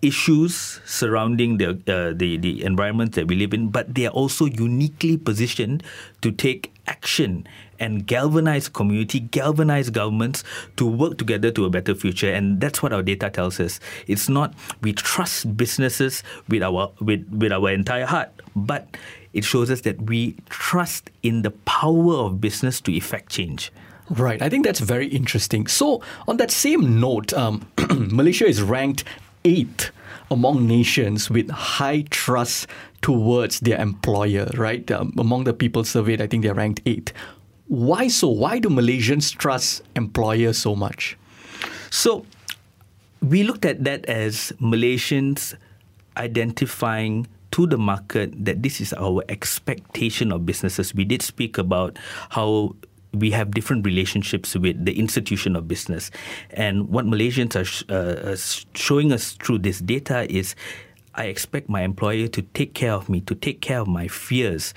issues 0.03 0.81
surrounding 0.86 1.57
the, 1.57 1.72
uh, 1.88 2.13
the 2.13 2.38
the 2.38 2.63
environment 2.63 3.13
that 3.13 3.27
we 3.27 3.36
live 3.36 3.53
in, 3.53 3.69
but 3.69 3.95
they 3.95 4.05
are 4.05 4.12
also 4.12 4.45
uniquely 4.45 5.17
positioned 5.17 5.81
to 6.22 6.31
take 6.31 6.72
action 6.86 7.48
and 7.79 8.05
galvanize 8.05 8.69
community, 8.69 9.19
galvanize 9.19 9.89
governments 9.89 10.43
to 10.75 10.86
work 10.86 11.17
together 11.17 11.51
to 11.51 11.65
a 11.65 11.69
better 11.69 11.95
future. 11.95 12.31
And 12.31 12.60
that's 12.60 12.83
what 12.83 12.93
our 12.93 13.01
data 13.01 13.29
tells 13.29 13.60
us. 13.60 13.79
It's 14.07 14.29
not 14.29 14.53
we 14.81 14.93
trust 14.93 15.55
businesses 15.57 16.24
with 16.48 16.62
our 16.62 16.91
with, 17.00 17.27
with 17.31 17.51
our 17.51 17.72
entire 17.72 18.05
heart, 18.05 18.29
but 18.55 18.88
it 19.33 19.43
shows 19.43 19.72
us 19.72 19.81
that 19.81 20.01
we 20.03 20.36
trust 20.50 21.10
in 21.24 21.41
the 21.41 21.51
power 21.51 22.13
of 22.27 22.39
business 22.39 22.79
to 22.81 22.91
effect 22.91 23.31
change. 23.31 23.72
Right. 24.10 24.41
I 24.41 24.50
think 24.50 24.65
that's 24.65 24.81
very 24.81 25.07
interesting. 25.07 25.65
So, 25.67 26.01
on 26.27 26.38
that 26.38 26.51
same 26.51 27.00
note, 27.00 27.33
um, 27.33 27.65
Malaysia 27.89 28.45
is 28.45 28.62
ranked 28.62 29.05
eighth 29.46 29.92
among 30.32 30.68
nations 30.68 31.30
with 31.30 31.50
high 31.50 32.02
trust 32.10 32.68
towards 33.02 33.60
their 33.60 33.80
employer, 33.80 34.50
right? 34.56 34.90
Um, 34.92 35.14
among 35.18 35.44
the 35.44 35.54
people 35.54 35.84
surveyed, 35.84 36.22
I 36.22 36.28
think 36.28 36.44
they're 36.44 36.54
ranked 36.54 36.82
eighth. 36.86 37.14
Why 37.68 38.08
so? 38.08 38.30
Why 38.30 38.60
do 38.60 38.70
Malaysians 38.70 39.36
trust 39.36 39.84
employers 39.96 40.58
so 40.58 40.76
much? 40.76 41.18
So, 41.90 42.26
we 43.22 43.44
looked 43.44 43.66
at 43.66 43.84
that 43.86 44.06
as 44.06 44.52
Malaysians 44.60 45.56
identifying 46.18 47.28
to 47.52 47.68
the 47.68 47.78
market 47.78 48.34
that 48.46 48.64
this 48.64 48.82
is 48.82 48.94
our 48.94 49.24
expectation 49.30 50.32
of 50.32 50.46
businesses. 50.46 50.94
We 50.94 51.06
did 51.06 51.22
speak 51.22 51.58
about 51.58 51.98
how 52.30 52.76
we 53.13 53.32
have 53.32 53.51
different 53.51 53.86
relationships 53.86 54.55
with 54.55 54.83
the 54.83 54.98
institution 54.98 55.55
of 55.55 55.68
business. 55.68 56.09
And 56.51 56.90
what 56.90 57.05
Malaysians 57.05 57.55
are 57.55 57.66
sh- 57.66 57.83
uh, 57.90 58.35
showing 58.75 59.11
us 59.11 59.33
through 59.33 59.59
this 59.59 59.79
data 59.79 60.29
is 60.31 60.55
I 61.16 61.25
expect 61.25 61.70
my 61.70 61.83
employer 61.83 62.27
to 62.27 62.42
take 62.42 62.74
care 62.74 62.94
of 62.94 63.07
me, 63.07 63.22
to 63.22 63.35
take 63.35 63.61
care 63.61 63.79
of 63.79 63.88
my 63.88 64.07
fears. 64.07 64.74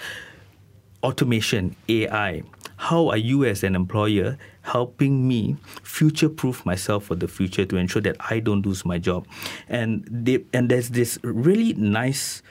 Automation, 1.03 1.77
AI. 1.89 2.43
How 2.77 3.09
are 3.09 3.17
you 3.17 3.45
as 3.47 3.63
an 3.65 3.75
employer 3.75 4.37
helping 4.63 5.27
me 5.27 5.57
future 5.83 6.29
proof 6.29 6.67
myself 6.67 7.05
for 7.05 7.15
the 7.15 7.29
future 7.29 7.65
to 7.65 7.77
ensure 7.77 8.03
that 8.03 8.17
I 8.29 8.41
don't 8.41 8.67
lose 8.67 8.85
my 8.85 8.99
job? 8.99 9.27
And 9.69 10.07
they, 10.11 10.45
and 10.53 10.69
there's 10.69 10.91
this 10.91 11.19
really 11.23 11.73
nice 11.75 12.43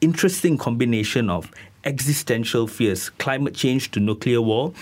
interesting 0.00 0.56
combination 0.56 1.28
of 1.28 1.50
existential 1.84 2.66
fears, 2.66 3.10
climate 3.10 3.54
change 3.54 3.90
to 3.90 4.00
nuclear 4.00 4.40
war, 4.40 4.72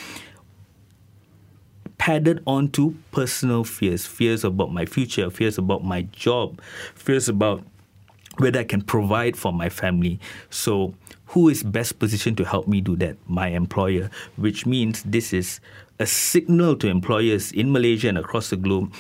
padded 1.98 2.42
onto 2.46 2.94
personal 3.10 3.64
fears 3.64 4.06
fears 4.06 4.44
about 4.44 4.72
my 4.72 4.86
future, 4.86 5.30
fears 5.30 5.58
about 5.58 5.84
my 5.84 6.02
job, 6.02 6.60
fears 6.94 7.28
about 7.28 7.62
whether 8.38 8.60
I 8.60 8.64
can 8.64 8.82
provide 8.82 9.36
for 9.36 9.52
my 9.52 9.68
family. 9.68 10.20
So, 10.48 10.94
who 11.26 11.48
is 11.48 11.62
best 11.62 11.98
positioned 11.98 12.36
to 12.38 12.44
help 12.44 12.66
me 12.66 12.80
do 12.80 12.96
that? 12.96 13.16
My 13.28 13.48
employer, 13.48 14.10
which 14.36 14.64
means 14.64 15.02
this 15.02 15.32
is 15.32 15.60
a 15.98 16.06
signal 16.06 16.76
to 16.76 16.88
employers 16.88 17.52
in 17.52 17.72
Malaysia 17.72 18.08
and 18.08 18.16
across 18.16 18.50
the 18.50 18.56
globe. 18.56 18.92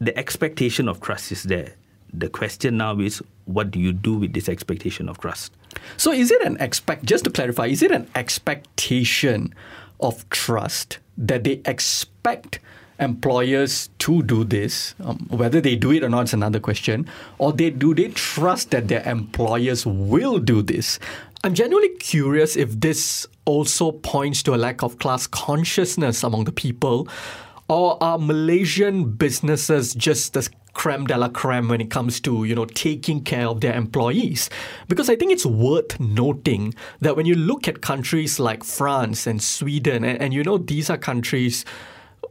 The 0.00 0.16
expectation 0.18 0.88
of 0.88 1.00
trust 1.00 1.30
is 1.30 1.44
there. 1.44 1.74
The 2.12 2.28
question 2.28 2.78
now 2.78 2.98
is 2.98 3.22
what 3.44 3.70
do 3.70 3.78
you 3.78 3.92
do 3.92 4.14
with 4.14 4.32
this 4.32 4.48
expectation 4.48 5.08
of 5.08 5.18
trust? 5.18 5.52
So, 5.96 6.10
is 6.10 6.30
it 6.30 6.42
an 6.42 6.56
expect, 6.60 7.04
just 7.04 7.24
to 7.24 7.30
clarify, 7.30 7.66
is 7.66 7.82
it 7.82 7.92
an 7.92 8.08
expectation 8.14 9.54
of 10.00 10.28
trust 10.30 10.98
that 11.16 11.44
they 11.44 11.60
expect 11.64 12.60
employers 12.98 13.90
to 13.98 14.22
do 14.22 14.44
this. 14.44 14.94
Um, 15.02 15.26
whether 15.28 15.60
they 15.60 15.76
do 15.76 15.92
it 15.92 16.02
or 16.04 16.08
not 16.08 16.24
is 16.24 16.34
another 16.34 16.60
question. 16.60 17.08
Or 17.38 17.52
they 17.52 17.70
do 17.70 17.94
they 17.94 18.08
trust 18.08 18.70
that 18.70 18.88
their 18.88 19.06
employers 19.08 19.84
will 19.84 20.38
do 20.38 20.62
this? 20.62 20.98
I'm 21.44 21.54
genuinely 21.54 21.96
curious 21.96 22.56
if 22.56 22.80
this 22.80 23.26
also 23.44 23.90
points 23.90 24.42
to 24.44 24.54
a 24.54 24.56
lack 24.56 24.82
of 24.82 24.98
class 24.98 25.26
consciousness 25.26 26.22
among 26.22 26.44
the 26.44 26.52
people. 26.52 27.08
Or 27.72 27.96
are 28.02 28.18
Malaysian 28.18 29.12
businesses 29.12 29.94
just 29.94 30.34
the 30.34 30.46
creme 30.74 31.06
de 31.06 31.16
la 31.16 31.30
creme 31.30 31.70
when 31.70 31.80
it 31.80 31.90
comes 31.90 32.20
to 32.20 32.44
you 32.44 32.54
know 32.54 32.66
taking 32.66 33.24
care 33.24 33.46
of 33.46 33.60
their 33.60 33.74
employees 33.74 34.48
because 34.88 35.10
i 35.10 35.14
think 35.14 35.30
it's 35.30 35.44
worth 35.44 36.00
noting 36.00 36.72
that 37.02 37.14
when 37.14 37.26
you 37.26 37.34
look 37.34 37.68
at 37.68 37.82
countries 37.82 38.40
like 38.40 38.64
france 38.64 39.26
and 39.26 39.42
sweden 39.42 40.02
and, 40.02 40.18
and 40.22 40.32
you 40.32 40.42
know 40.42 40.56
these 40.56 40.88
are 40.88 40.96
countries 40.96 41.66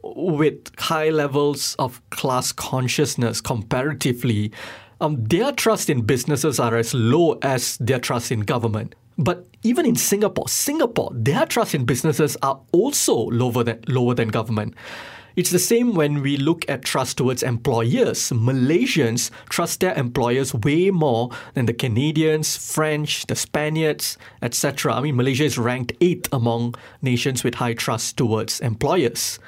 with 0.02 0.72
high 0.80 1.08
levels 1.08 1.76
of 1.78 2.02
class 2.10 2.50
consciousness 2.50 3.40
comparatively 3.40 4.50
um, 5.00 5.22
their 5.22 5.52
trust 5.52 5.88
in 5.88 6.00
businesses 6.02 6.58
are 6.58 6.76
as 6.76 6.92
low 6.94 7.38
as 7.42 7.76
their 7.78 8.00
trust 8.00 8.32
in 8.32 8.40
government 8.40 8.96
but 9.18 9.46
even 9.62 9.84
in 9.84 9.94
Singapore, 9.94 10.48
Singapore, 10.48 11.10
their 11.12 11.44
trust 11.46 11.74
in 11.74 11.84
businesses 11.84 12.36
are 12.42 12.58
also 12.72 13.14
lower 13.26 13.62
than 13.62 13.78
lower 13.86 14.14
than 14.14 14.28
government. 14.28 14.74
It's 15.34 15.50
the 15.50 15.58
same 15.58 15.94
when 15.94 16.20
we 16.22 16.36
look 16.36 16.68
at 16.68 16.84
trust 16.84 17.16
towards 17.16 17.42
employers. 17.42 18.30
Malaysians 18.30 19.30
trust 19.48 19.80
their 19.80 19.94
employers 19.94 20.54
way 20.54 20.90
more 20.90 21.30
than 21.54 21.66
the 21.66 21.72
Canadians, 21.72 22.56
French, 22.56 23.26
the 23.26 23.34
Spaniards, 23.34 24.18
etc. 24.42 24.94
I 24.94 25.00
mean, 25.00 25.16
Malaysia 25.16 25.44
is 25.44 25.58
ranked 25.58 25.92
eighth 26.00 26.28
among 26.32 26.74
nations 27.00 27.44
with 27.44 27.54
high 27.54 27.74
trust 27.74 28.16
towards 28.16 28.60
employers. 28.60 29.38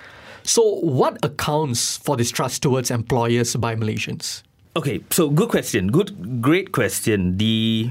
So, 0.43 0.63
what 0.81 1.19
accounts 1.23 1.97
for 1.97 2.17
this 2.17 2.31
trust 2.31 2.63
towards 2.63 2.91
employers 2.91 3.57
by 3.57 3.77
Malaysians? 3.77 4.43
Okay, 4.77 5.03
so 5.11 5.31
good 5.31 5.49
question. 5.49 5.89
Good, 5.89 6.43
great 6.43 6.73
question. 6.73 7.39
The 7.39 7.91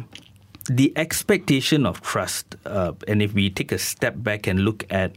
the 0.69 0.93
expectation 0.95 1.85
of 1.85 2.01
trust, 2.01 2.55
uh, 2.65 2.93
and 3.07 3.21
if 3.21 3.33
we 3.33 3.49
take 3.49 3.71
a 3.71 3.77
step 3.77 4.15
back 4.17 4.47
and 4.47 4.61
look 4.61 4.85
at 4.89 5.15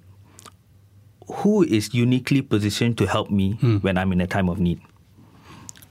who 1.29 1.63
is 1.65 1.93
uniquely 1.95 2.43
positioned 2.43 2.97
to 2.99 3.07
help 3.07 3.31
me 3.31 3.53
Hmm. 3.61 3.77
when 3.79 3.99
I'm 3.99 4.13
in 4.13 4.21
a 4.21 4.27
time 4.27 4.49
of 4.49 4.59
need? 4.59 4.81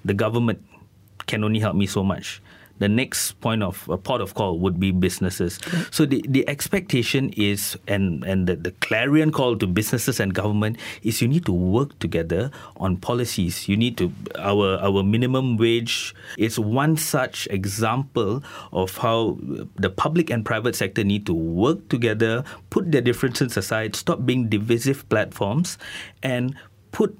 The 0.05 0.13
government 0.13 0.63
can 1.25 1.43
only 1.43 1.59
help 1.59 1.75
me 1.75 1.85
so 1.87 2.03
much. 2.03 2.41
The 2.79 2.89
next 2.89 3.39
point 3.39 3.63
of 3.63 3.87
a 3.89 3.97
port 3.97 4.21
of 4.21 4.33
call 4.33 4.59
would 4.59 4.79
be 4.79 4.91
businesses. 4.91 5.59
So 5.91 6.05
the, 6.05 6.23
the 6.27 6.47
expectation 6.49 7.31
is, 7.37 7.77
and, 7.87 8.23
and 8.23 8.47
the, 8.47 8.55
the 8.55 8.71
clarion 8.71 9.31
call 9.31 9.57
to 9.57 9.67
businesses 9.67 10.19
and 10.19 10.33
government 10.33 10.77
is 11.01 11.21
you 11.21 11.27
need 11.27 11.45
to 11.45 11.53
work 11.53 11.97
together 11.99 12.51
on 12.77 12.97
policies. 12.97 13.69
You 13.69 13.77
need 13.77 13.97
to, 13.97 14.11
our, 14.37 14.77
our 14.81 15.03
minimum 15.03 15.57
wage 15.57 16.13
is 16.37 16.59
one 16.59 16.97
such 16.97 17.47
example 17.49 18.43
of 18.71 18.97
how 18.97 19.37
the 19.75 19.89
public 19.89 20.29
and 20.29 20.45
private 20.45 20.75
sector 20.75 21.03
need 21.03 21.25
to 21.27 21.33
work 21.33 21.87
together, 21.89 22.43
put 22.69 22.91
their 22.91 23.01
differences 23.01 23.55
aside, 23.57 23.95
stop 23.95 24.25
being 24.25 24.49
divisive 24.49 25.07
platforms, 25.09 25.77
and 26.23 26.55
put 26.91 27.17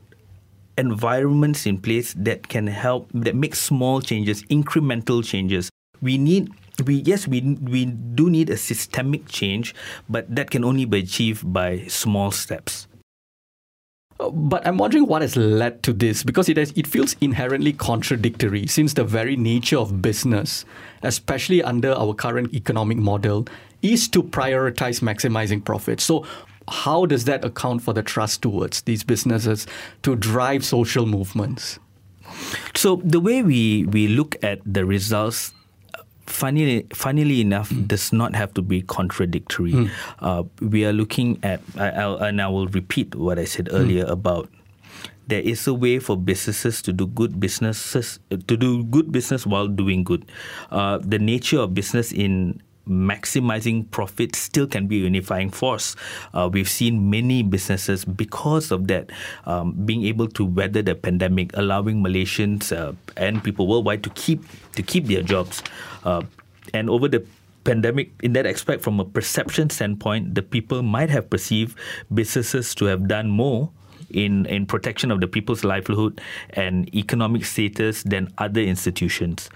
environments 0.77 1.65
in 1.65 1.77
place 1.77 2.13
that 2.17 2.47
can 2.47 2.67
help 2.67 3.09
that 3.13 3.35
make 3.35 3.55
small 3.55 4.01
changes 4.01 4.43
incremental 4.43 5.23
changes 5.23 5.69
we 6.01 6.17
need 6.17 6.49
we 6.85 6.95
yes 7.05 7.27
we 7.27 7.41
we 7.63 7.85
do 7.85 8.29
need 8.29 8.49
a 8.49 8.57
systemic 8.57 9.27
change 9.27 9.73
but 10.09 10.27
that 10.33 10.51
can 10.51 10.63
only 10.63 10.85
be 10.85 10.99
achieved 10.99 11.41
by 11.53 11.79
small 11.87 12.31
steps 12.31 12.87
Uh, 14.19 14.31
But 14.31 14.65
I'm 14.65 14.77
wondering 14.77 15.07
what 15.07 15.21
has 15.21 15.35
led 15.35 15.83
to 15.83 15.91
this 15.91 16.23
because 16.23 16.47
it 16.47 16.55
has, 16.55 16.71
it 16.75 16.87
feels 16.87 17.15
inherently 17.19 17.73
contradictory 17.73 18.65
since 18.67 18.93
the 18.93 19.03
very 19.03 19.35
nature 19.35 19.77
of 19.77 20.01
business, 20.01 20.63
especially 21.03 21.61
under 21.61 21.91
our 21.91 22.13
current 22.13 22.53
economic 22.53 22.97
model, 22.97 23.45
is 23.81 24.07
to 24.15 24.23
prioritize 24.23 25.01
maximizing 25.03 25.59
profits. 25.63 26.03
So 26.03 26.25
how 26.69 27.05
does 27.05 27.25
that 27.25 27.45
account 27.45 27.81
for 27.81 27.93
the 27.93 28.03
trust 28.03 28.41
towards 28.41 28.81
these 28.83 29.03
businesses 29.03 29.67
to 30.03 30.15
drive 30.15 30.65
social 30.65 31.05
movements? 31.05 31.79
So 32.75 33.01
the 33.03 33.19
way 33.19 33.43
we, 33.43 33.85
we 33.85 34.07
look 34.07 34.35
at 34.43 34.59
the 34.65 34.85
results, 34.85 35.53
funnily, 36.25 36.87
funnily 36.93 37.41
enough, 37.41 37.71
does 37.85 38.11
not 38.11 38.35
have 38.35 38.53
to 38.55 38.61
be 38.61 38.81
contradictory. 38.81 39.89
Uh, 40.19 40.43
we 40.59 40.85
are 40.85 40.93
looking 40.93 41.39
at, 41.43 41.61
I, 41.77 41.89
I'll, 41.91 42.17
and 42.17 42.41
I 42.41 42.47
will 42.47 42.67
repeat 42.67 43.15
what 43.15 43.37
I 43.37 43.45
said 43.45 43.69
earlier 43.71 44.05
about 44.05 44.49
there 45.27 45.41
is 45.41 45.65
a 45.67 45.73
way 45.73 45.99
for 45.99 46.15
businesses 46.17 46.81
to 46.83 46.93
do 46.93 47.07
good 47.07 47.39
businesses 47.39 48.19
to 48.29 48.57
do 48.57 48.83
good 48.85 49.11
business 49.11 49.45
while 49.45 49.67
doing 49.67 50.03
good. 50.03 50.25
Uh, 50.69 50.99
the 51.01 51.17
nature 51.19 51.59
of 51.59 51.73
business 51.73 52.11
in 52.11 52.61
maximizing 52.87 53.89
profit 53.91 54.35
still 54.35 54.67
can 54.67 54.87
be 54.87 55.01
a 55.01 55.03
unifying 55.05 55.49
force. 55.49 55.95
Uh, 56.33 56.49
we've 56.51 56.69
seen 56.69 57.09
many 57.09 57.43
businesses 57.43 58.05
because 58.05 58.71
of 58.71 58.87
that 58.87 59.09
um, 59.45 59.73
being 59.85 60.05
able 60.05 60.27
to 60.27 60.45
weather 60.45 60.81
the 60.81 60.95
pandemic, 60.95 61.51
allowing 61.55 62.03
Malaysians 62.03 62.75
uh, 62.75 62.93
and 63.17 63.43
people 63.43 63.67
worldwide 63.67 64.03
to 64.03 64.09
keep 64.11 64.43
to 64.73 64.83
keep 64.83 65.05
their 65.05 65.21
jobs. 65.21 65.63
Uh, 66.03 66.23
and 66.73 66.89
over 66.89 67.07
the 67.07 67.25
pandemic, 67.63 68.11
in 68.21 68.33
that 68.33 68.45
aspect, 68.45 68.83
from 68.83 68.99
a 68.99 69.05
perception 69.05 69.69
standpoint, 69.69 70.35
the 70.35 70.41
people 70.41 70.83
might 70.83 71.09
have 71.09 71.29
perceived 71.29 71.77
businesses 72.13 72.75
to 72.75 72.85
have 72.85 73.07
done 73.07 73.29
more 73.29 73.71
in, 74.11 74.45
in 74.45 74.65
protection 74.65 75.11
of 75.11 75.19
the 75.19 75.27
people's 75.27 75.63
livelihood 75.63 76.21
and 76.51 76.93
economic 76.95 77.43
status 77.43 78.03
than 78.03 78.31
other 78.37 78.61
institutions. 78.61 79.49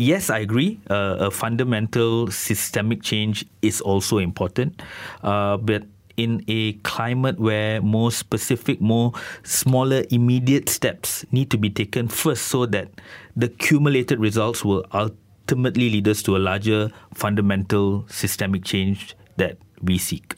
Yes, 0.00 0.30
I 0.30 0.38
agree. 0.38 0.80
Uh, 0.88 1.28
a 1.28 1.30
fundamental 1.30 2.30
systemic 2.30 3.02
change 3.02 3.44
is 3.60 3.82
also 3.82 4.16
important, 4.16 4.80
uh, 5.22 5.58
but 5.58 5.84
in 6.16 6.42
a 6.48 6.72
climate 6.88 7.38
where 7.38 7.82
more 7.82 8.10
specific, 8.10 8.80
more 8.80 9.12
smaller, 9.42 10.04
immediate 10.08 10.70
steps 10.70 11.26
need 11.32 11.50
to 11.50 11.58
be 11.58 11.68
taken 11.68 12.08
first, 12.08 12.48
so 12.48 12.64
that 12.64 12.88
the 13.36 13.48
cumulated 13.48 14.18
results 14.18 14.64
will 14.64 14.86
ultimately 14.94 15.90
lead 15.90 16.08
us 16.08 16.22
to 16.22 16.34
a 16.34 16.40
larger, 16.40 16.90
fundamental, 17.12 18.06
systemic 18.08 18.64
change 18.64 19.14
that 19.36 19.58
we 19.82 19.98
seek. 19.98 20.34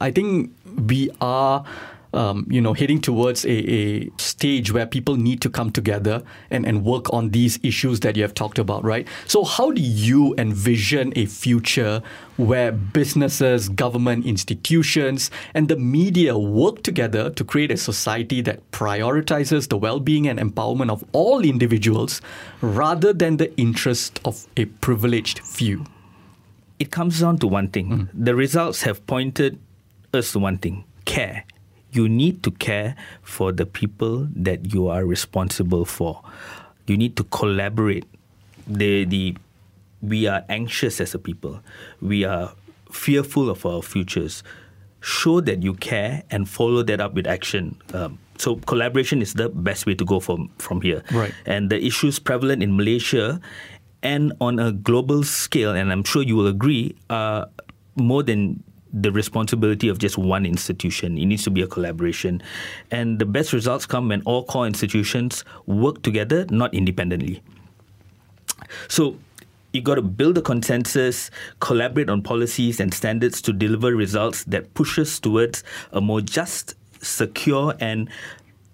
I 0.00 0.10
think 0.10 0.50
we 0.90 1.08
are, 1.20 1.64
um, 2.14 2.46
you 2.48 2.60
know, 2.60 2.72
heading 2.72 3.00
towards 3.00 3.44
a, 3.44 3.50
a 3.50 4.10
stage 4.18 4.72
where 4.72 4.86
people 4.86 5.16
need 5.16 5.40
to 5.42 5.50
come 5.50 5.70
together 5.70 6.22
and, 6.50 6.64
and 6.66 6.84
work 6.84 7.12
on 7.12 7.30
these 7.30 7.58
issues 7.62 8.00
that 8.00 8.16
you 8.16 8.22
have 8.22 8.34
talked 8.34 8.58
about, 8.58 8.84
right? 8.84 9.06
So, 9.26 9.44
how 9.44 9.70
do 9.70 9.80
you 9.80 10.34
envision 10.38 11.12
a 11.16 11.26
future 11.26 12.02
where 12.36 12.72
businesses, 12.72 13.68
government 13.68 14.26
institutions, 14.26 15.30
and 15.54 15.68
the 15.68 15.76
media 15.76 16.36
work 16.38 16.82
together 16.82 17.30
to 17.30 17.44
create 17.44 17.70
a 17.70 17.76
society 17.76 18.40
that 18.42 18.70
prioritizes 18.70 19.68
the 19.68 19.76
well 19.76 20.00
being 20.00 20.26
and 20.28 20.38
empowerment 20.38 20.90
of 20.90 21.04
all 21.12 21.44
individuals 21.44 22.20
rather 22.60 23.12
than 23.12 23.36
the 23.36 23.54
interest 23.56 24.20
of 24.24 24.46
a 24.56 24.64
privileged 24.64 25.40
few? 25.40 25.84
it 26.78 26.90
comes 26.90 27.20
down 27.20 27.38
to 27.38 27.46
one 27.46 27.68
thing. 27.68 28.08
The 28.12 28.34
results 28.34 28.82
have 28.82 29.06
pointed 29.06 29.58
us 30.12 30.32
to 30.32 30.38
one 30.38 30.58
thing 30.58 30.84
care. 31.04 31.44
You 31.94 32.08
need 32.08 32.42
to 32.42 32.50
care 32.50 32.96
for 33.22 33.52
the 33.52 33.64
people 33.64 34.26
that 34.34 34.74
you 34.74 34.88
are 34.88 35.06
responsible 35.06 35.84
for. 35.86 36.20
You 36.90 36.98
need 36.98 37.16
to 37.16 37.24
collaborate. 37.24 38.04
The, 38.66 39.04
the, 39.04 39.36
we 40.02 40.26
are 40.26 40.42
anxious 40.48 41.00
as 41.00 41.14
a 41.14 41.18
people, 41.18 41.60
we 42.02 42.24
are 42.24 42.52
fearful 42.90 43.48
of 43.48 43.64
our 43.64 43.80
futures. 43.80 44.42
Show 45.00 45.40
that 45.42 45.62
you 45.62 45.74
care 45.74 46.24
and 46.30 46.48
follow 46.48 46.82
that 46.82 46.98
up 46.98 47.14
with 47.14 47.26
action. 47.26 47.76
Um, 47.92 48.18
so 48.38 48.56
collaboration 48.56 49.20
is 49.22 49.34
the 49.34 49.50
best 49.50 49.86
way 49.86 49.94
to 49.94 50.04
go 50.04 50.18
from 50.18 50.50
from 50.58 50.80
here. 50.80 51.04
Right. 51.12 51.32
And 51.46 51.68
the 51.68 51.76
issues 51.76 52.18
prevalent 52.18 52.62
in 52.62 52.76
Malaysia 52.76 53.38
and 54.02 54.32
on 54.40 54.58
a 54.58 54.72
global 54.72 55.22
scale, 55.22 55.72
and 55.72 55.92
I'm 55.92 56.04
sure 56.04 56.22
you 56.22 56.36
will 56.36 56.48
agree, 56.48 56.96
are 57.10 57.48
more 57.96 58.22
than 58.22 58.62
the 58.94 59.10
responsibility 59.10 59.88
of 59.88 59.98
just 59.98 60.16
one 60.16 60.46
institution. 60.46 61.18
It 61.18 61.26
needs 61.26 61.42
to 61.44 61.50
be 61.50 61.62
a 61.62 61.66
collaboration. 61.66 62.40
And 62.92 63.18
the 63.18 63.26
best 63.26 63.52
results 63.52 63.86
come 63.86 64.08
when 64.08 64.22
all 64.22 64.44
core 64.44 64.66
institutions 64.66 65.44
work 65.66 66.02
together, 66.02 66.46
not 66.48 66.72
independently. 66.72 67.42
So 68.88 69.18
you 69.72 69.82
got 69.82 69.96
to 69.96 70.02
build 70.02 70.38
a 70.38 70.42
consensus, 70.42 71.30
collaborate 71.58 72.08
on 72.08 72.22
policies 72.22 72.78
and 72.78 72.94
standards 72.94 73.42
to 73.42 73.52
deliver 73.52 73.94
results 73.96 74.44
that 74.44 74.72
pushes 74.74 75.18
towards 75.18 75.64
a 75.92 76.00
more 76.00 76.20
just, 76.20 76.76
secure, 77.02 77.74
and 77.80 78.08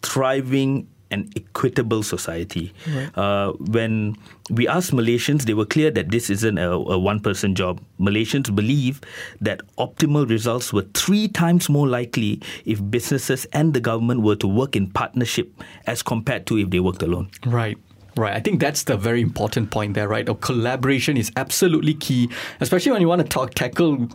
thriving 0.02 0.86
and 1.10 1.32
equitable 1.36 2.02
society. 2.02 2.72
Uh, 3.14 3.52
when 3.52 4.16
we 4.50 4.66
asked 4.68 4.92
Malaysians, 4.92 5.44
they 5.44 5.54
were 5.54 5.64
clear 5.64 5.90
that 5.90 6.10
this 6.10 6.30
isn't 6.30 6.58
a, 6.58 6.70
a 6.70 6.98
one 6.98 7.20
person 7.20 7.54
job. 7.54 7.80
Malaysians 7.98 8.54
believe 8.54 9.00
that 9.40 9.60
optimal 9.78 10.28
results 10.28 10.72
were 10.72 10.86
three 10.94 11.28
times 11.28 11.68
more 11.68 11.88
likely 11.88 12.40
if 12.64 12.80
businesses 12.90 13.46
and 13.52 13.74
the 13.74 13.80
government 13.80 14.22
were 14.22 14.36
to 14.36 14.46
work 14.46 14.76
in 14.76 14.90
partnership 14.90 15.50
as 15.86 16.02
compared 16.02 16.46
to 16.46 16.58
if 16.58 16.70
they 16.70 16.80
worked 16.80 17.02
alone. 17.02 17.30
Right. 17.46 17.78
Right. 18.16 18.34
I 18.34 18.40
think 18.40 18.60
that's 18.60 18.82
the 18.84 18.96
very 18.96 19.20
important 19.22 19.70
point 19.70 19.94
there, 19.94 20.08
right? 20.08 20.26
Collaboration 20.40 21.16
is 21.16 21.30
absolutely 21.36 21.94
key, 21.94 22.28
especially 22.60 22.92
when 22.92 23.00
you 23.00 23.08
want 23.08 23.22
to 23.22 23.28
talk 23.28 23.54
tackle 23.54 24.08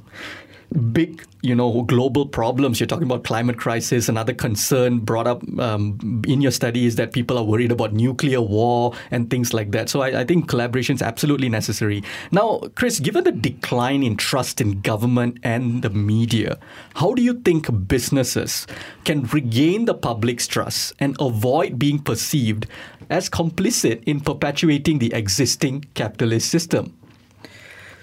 big, 0.92 1.24
you 1.42 1.56
know, 1.56 1.84
global 1.84 2.26
problems. 2.26 2.80
You're 2.80 2.88
talking 2.88 3.06
about 3.06 3.24
climate 3.24 3.58
crisis. 3.58 4.10
Another 4.10 4.34
concern 4.34 5.00
brought 5.00 5.28
up 5.28 5.44
um, 5.60 6.24
in 6.28 6.42
your 6.42 6.52
study 6.52 6.86
is 6.86 6.96
that 6.96 7.14
people 7.14 7.38
are 7.38 7.44
worried 7.44 7.72
about 7.72 7.94
nuclear 7.94 8.42
war 8.42 8.94
and 9.12 9.30
things 9.30 9.54
like 9.54 9.72
that. 9.72 9.90
So 9.90 10.02
I, 10.02 10.22
I 10.22 10.24
think 10.26 10.50
collaboration 10.50 10.96
is 10.96 11.02
absolutely 11.02 11.50
necessary. 11.50 12.04
Now, 12.32 12.62
Chris, 12.76 13.00
given 13.00 13.24
the 13.24 13.32
decline 13.32 14.04
in 14.04 14.18
trust 14.18 14.62
in 14.62 14.82
government 14.82 15.40
and 15.44 15.82
the 15.82 15.90
media, 15.90 16.58
how 16.96 17.14
do 17.14 17.22
you 17.22 17.36
think 17.42 17.88
businesses 17.88 18.68
can 19.04 19.24
regain 19.24 19.86
the 19.86 19.94
public's 19.94 20.48
trust 20.48 20.94
and 21.00 21.16
avoid 21.20 21.80
being 21.80 22.00
perceived 22.00 22.68
as 23.10 23.30
complicit 23.30 24.04
in 24.06 24.20
perpetuating 24.20 25.00
the 25.00 25.14
existing 25.14 25.86
capitalist 25.94 26.50
system? 26.50 26.98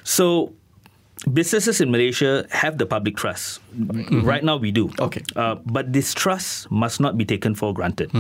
So, 0.05 0.53
businesses 1.31 1.81
in 1.81 1.90
Malaysia 1.90 2.46
have 2.51 2.79
the 2.79 2.87
public 2.87 3.16
trust. 3.16 3.61
Right 4.11 4.42
now, 4.42 4.57
we 4.57 4.72
do. 4.72 4.90
Okay. 4.98 5.22
Uh, 5.37 5.57
but 5.66 5.92
this 5.92 6.12
trust 6.14 6.70
must 6.70 7.01
not 7.01 7.16
be 7.16 7.25
taken 7.25 7.55
for 7.55 7.72
granted. 7.72 8.11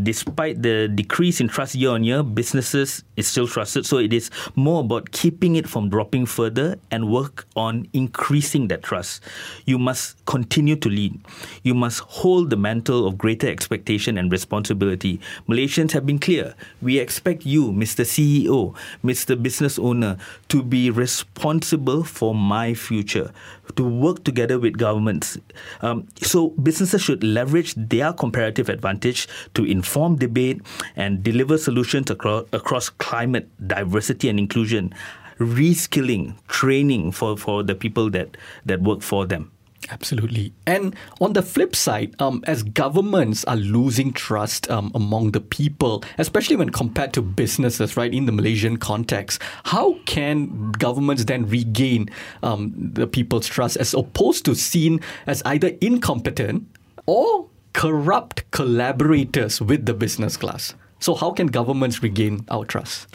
Despite 0.00 0.62
the 0.62 0.88
decrease 0.88 1.40
in 1.40 1.48
trust 1.48 1.74
year 1.74 1.90
on 1.90 2.04
year, 2.04 2.22
businesses 2.22 3.04
is 3.16 3.28
still 3.28 3.46
trusted. 3.46 3.86
So 3.86 3.98
it 3.98 4.12
is 4.12 4.30
more 4.56 4.80
about 4.80 5.12
keeping 5.12 5.56
it 5.56 5.68
from 5.68 5.88
dropping 5.88 6.26
further 6.26 6.78
and 6.90 7.10
work 7.10 7.46
on 7.56 7.86
increasing 7.92 8.68
that 8.68 8.82
trust. 8.82 9.22
You 9.64 9.78
must 9.78 10.22
continue 10.26 10.76
to 10.76 10.88
lead. 10.88 11.20
You 11.62 11.74
must 11.74 12.00
hold 12.00 12.50
the 12.50 12.56
mantle 12.56 13.06
of 13.06 13.16
greater 13.16 13.48
expectation 13.48 14.18
and 14.18 14.30
responsibility. 14.32 15.20
Malaysians 15.48 15.92
have 15.92 16.06
been 16.06 16.18
clear. 16.18 16.54
We 16.80 16.98
expect 16.98 17.46
you, 17.46 17.72
Mr. 17.72 18.04
CEO, 18.04 18.74
Mr. 19.04 19.40
Business 19.40 19.78
Owner, 19.78 20.16
to 20.48 20.62
be 20.62 20.90
responsible 20.90 22.04
for 22.04 22.21
for 22.22 22.36
my 22.36 22.72
future, 22.72 23.32
to 23.74 23.82
work 23.82 24.22
together 24.22 24.56
with 24.56 24.78
governments. 24.78 25.36
Um, 25.80 26.06
so 26.22 26.50
businesses 26.50 27.02
should 27.02 27.24
leverage 27.24 27.74
their 27.74 28.12
comparative 28.12 28.68
advantage 28.68 29.26
to 29.54 29.64
inform 29.64 30.14
debate 30.18 30.62
and 30.94 31.24
deliver 31.24 31.58
solutions 31.58 32.12
across, 32.12 32.46
across 32.52 32.90
climate, 32.90 33.48
diversity, 33.66 34.28
and 34.28 34.38
inclusion, 34.38 34.94
reskilling, 35.40 36.36
training 36.46 37.10
for, 37.10 37.36
for 37.36 37.64
the 37.64 37.74
people 37.74 38.08
that, 38.10 38.36
that 38.66 38.80
work 38.82 39.02
for 39.02 39.26
them. 39.26 39.50
Absolutely. 39.92 40.54
And 40.66 40.96
on 41.20 41.34
the 41.34 41.42
flip 41.42 41.76
side, 41.76 42.14
um, 42.18 42.42
as 42.46 42.62
governments 42.62 43.44
are 43.44 43.56
losing 43.56 44.12
trust 44.12 44.70
um, 44.70 44.90
among 44.94 45.32
the 45.32 45.40
people, 45.40 46.02
especially 46.18 46.56
when 46.56 46.70
compared 46.70 47.12
to 47.12 47.22
businesses, 47.22 47.96
right, 47.96 48.12
in 48.12 48.24
the 48.24 48.32
Malaysian 48.32 48.78
context, 48.78 49.42
how 49.64 49.98
can 50.06 50.72
governments 50.72 51.24
then 51.26 51.46
regain 51.46 52.08
um, 52.42 52.72
the 52.74 53.06
people's 53.06 53.46
trust 53.46 53.76
as 53.76 53.92
opposed 53.92 54.46
to 54.46 54.54
seen 54.54 55.00
as 55.26 55.42
either 55.44 55.72
incompetent 55.82 56.66
or 57.06 57.48
corrupt 57.74 58.50
collaborators 58.50 59.60
with 59.60 59.84
the 59.84 59.94
business 59.94 60.38
class? 60.38 60.74
So, 61.00 61.14
how 61.14 61.32
can 61.32 61.48
governments 61.48 62.02
regain 62.02 62.46
our 62.48 62.64
trust? 62.64 63.08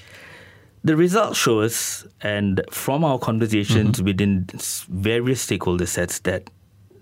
The 0.84 0.96
results 0.96 1.38
show 1.38 1.62
us, 1.62 2.06
and 2.22 2.62
from 2.72 3.04
our 3.04 3.18
conversations 3.18 3.98
mm-hmm. 3.98 4.06
within 4.06 4.48
various 4.90 5.42
stakeholder 5.42 5.86
sets, 5.86 6.20
that 6.20 6.50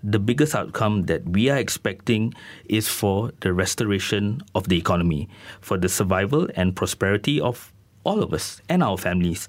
the 0.06 0.20
biggest 0.20 0.54
outcome 0.54 1.02
that 1.02 1.28
we 1.28 1.50
are 1.50 1.58
expecting 1.58 2.32
is 2.66 2.88
for 2.88 3.32
the 3.40 3.52
restoration 3.52 4.40
of 4.54 4.68
the 4.68 4.78
economy, 4.78 5.28
for 5.60 5.76
the 5.76 5.88
survival 5.88 6.48
and 6.54 6.76
prosperity 6.76 7.40
of 7.40 7.72
all 8.04 8.22
of 8.22 8.32
us 8.32 8.62
and 8.68 8.84
our 8.84 8.96
families. 8.96 9.48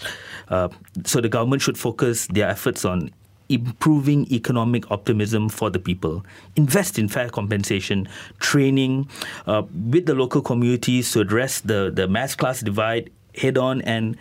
Uh, 0.49 0.67
so 1.05 1.21
the 1.21 1.29
government 1.29 1.61
should 1.61 1.77
focus 1.77 2.25
their 2.27 2.49
efforts 2.49 2.83
on 2.83 3.11
improving 3.49 4.29
economic 4.31 4.89
optimism 4.91 5.47
for 5.47 5.69
the 5.69 5.79
people, 5.79 6.25
invest 6.55 6.97
in 6.97 7.07
fair 7.07 7.29
compensation, 7.29 8.07
training 8.39 9.07
uh, 9.45 9.61
with 9.89 10.07
the 10.07 10.15
local 10.15 10.41
communities 10.41 11.11
to 11.11 11.21
address 11.21 11.61
the, 11.61 11.91
the 11.93 12.07
mass 12.07 12.35
class 12.35 12.61
divide 12.61 13.09
head 13.35 13.57
on 13.57 13.81
and 13.83 14.17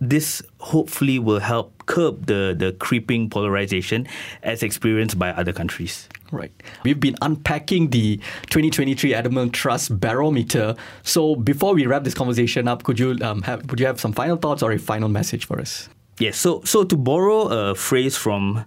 this 0.00 0.42
hopefully 0.58 1.18
will 1.18 1.40
help 1.40 1.72
curb 1.86 2.26
the, 2.26 2.54
the 2.58 2.72
creeping 2.72 3.30
polarization 3.30 4.06
as 4.42 4.62
experienced 4.62 5.18
by 5.18 5.30
other 5.30 5.52
countries. 5.52 6.08
Right. 6.32 6.52
We've 6.82 6.98
been 6.98 7.16
unpacking 7.22 7.90
the 7.90 8.16
2023 8.50 9.12
Edelman 9.12 9.52
Trust 9.52 9.98
Barometer. 10.00 10.74
So 11.02 11.36
before 11.36 11.74
we 11.74 11.86
wrap 11.86 12.04
this 12.04 12.14
conversation 12.14 12.66
up, 12.66 12.82
could 12.82 12.98
you 12.98 13.16
um, 13.22 13.42
have 13.42 13.70
would 13.70 13.78
you 13.78 13.86
have 13.86 14.00
some 14.00 14.12
final 14.12 14.36
thoughts 14.36 14.62
or 14.62 14.72
a 14.72 14.78
final 14.78 15.08
message 15.08 15.46
for 15.46 15.60
us? 15.60 15.88
Yes. 16.18 16.36
So 16.36 16.62
so 16.64 16.84
to 16.84 16.96
borrow 16.96 17.42
a 17.48 17.74
phrase 17.74 18.16
from 18.16 18.64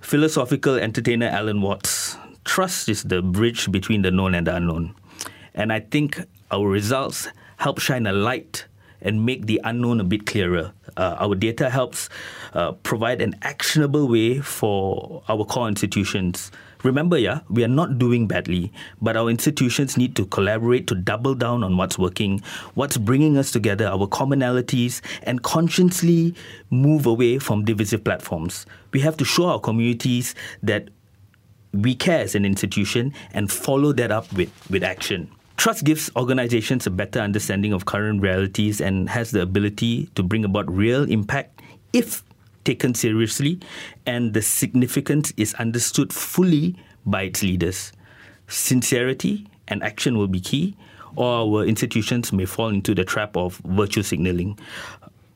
philosophical 0.00 0.76
entertainer 0.76 1.26
Alan 1.26 1.62
Watts, 1.62 2.16
trust 2.44 2.88
is 2.88 3.02
the 3.02 3.22
bridge 3.22 3.72
between 3.72 4.02
the 4.02 4.10
known 4.10 4.34
and 4.34 4.46
the 4.46 4.54
unknown. 4.54 4.94
And 5.54 5.72
I 5.72 5.80
think 5.80 6.20
our 6.50 6.68
results 6.68 7.28
help 7.56 7.80
shine 7.80 8.06
a 8.06 8.12
light 8.12 8.66
and 9.04 9.24
make 9.24 9.46
the 9.46 9.60
unknown 9.62 10.00
a 10.00 10.04
bit 10.04 10.26
clearer. 10.26 10.72
Uh, 10.96 11.16
our 11.20 11.34
data 11.34 11.70
helps 11.70 12.08
uh, 12.54 12.72
provide 12.82 13.22
an 13.22 13.36
actionable 13.42 14.08
way 14.08 14.40
for 14.40 15.22
our 15.28 15.44
core 15.44 15.68
institutions. 15.68 16.50
Remember, 16.82 17.16
yeah, 17.16 17.40
we 17.48 17.64
are 17.64 17.68
not 17.68 17.98
doing 17.98 18.26
badly, 18.26 18.70
but 19.00 19.16
our 19.16 19.30
institutions 19.30 19.96
need 19.96 20.14
to 20.16 20.26
collaborate 20.26 20.86
to 20.88 20.94
double 20.94 21.34
down 21.34 21.64
on 21.64 21.78
what's 21.78 21.98
working, 21.98 22.42
what's 22.74 22.98
bringing 22.98 23.38
us 23.38 23.50
together, 23.50 23.86
our 23.86 24.06
commonalities, 24.06 25.00
and 25.22 25.42
consciously 25.42 26.34
move 26.68 27.06
away 27.06 27.38
from 27.38 27.64
divisive 27.64 28.04
platforms. 28.04 28.66
We 28.92 29.00
have 29.00 29.16
to 29.16 29.24
show 29.24 29.46
our 29.46 29.60
communities 29.60 30.34
that 30.62 30.88
we 31.72 31.94
care 31.94 32.20
as 32.20 32.34
an 32.34 32.44
institution 32.44 33.14
and 33.32 33.50
follow 33.50 33.92
that 33.94 34.12
up 34.12 34.30
with, 34.34 34.52
with 34.70 34.84
action. 34.84 35.30
Trust 35.56 35.84
gives 35.84 36.10
organizations 36.16 36.86
a 36.86 36.90
better 36.90 37.20
understanding 37.20 37.72
of 37.72 37.84
current 37.86 38.20
realities 38.20 38.80
and 38.80 39.08
has 39.08 39.30
the 39.30 39.42
ability 39.42 40.06
to 40.14 40.22
bring 40.22 40.44
about 40.44 40.70
real 40.70 41.04
impact 41.04 41.62
if 41.92 42.22
taken 42.64 42.94
seriously 42.94 43.60
and 44.06 44.34
the 44.34 44.42
significance 44.42 45.32
is 45.36 45.54
understood 45.54 46.12
fully 46.12 46.76
by 47.06 47.22
its 47.22 47.42
leaders. 47.42 47.92
Sincerity 48.48 49.46
and 49.68 49.82
action 49.82 50.18
will 50.18 50.26
be 50.26 50.40
key, 50.40 50.76
or 51.16 51.26
our 51.26 51.64
institutions 51.64 52.32
may 52.32 52.44
fall 52.44 52.68
into 52.68 52.94
the 52.94 53.04
trap 53.04 53.36
of 53.36 53.56
virtue 53.64 54.02
signaling. 54.02 54.58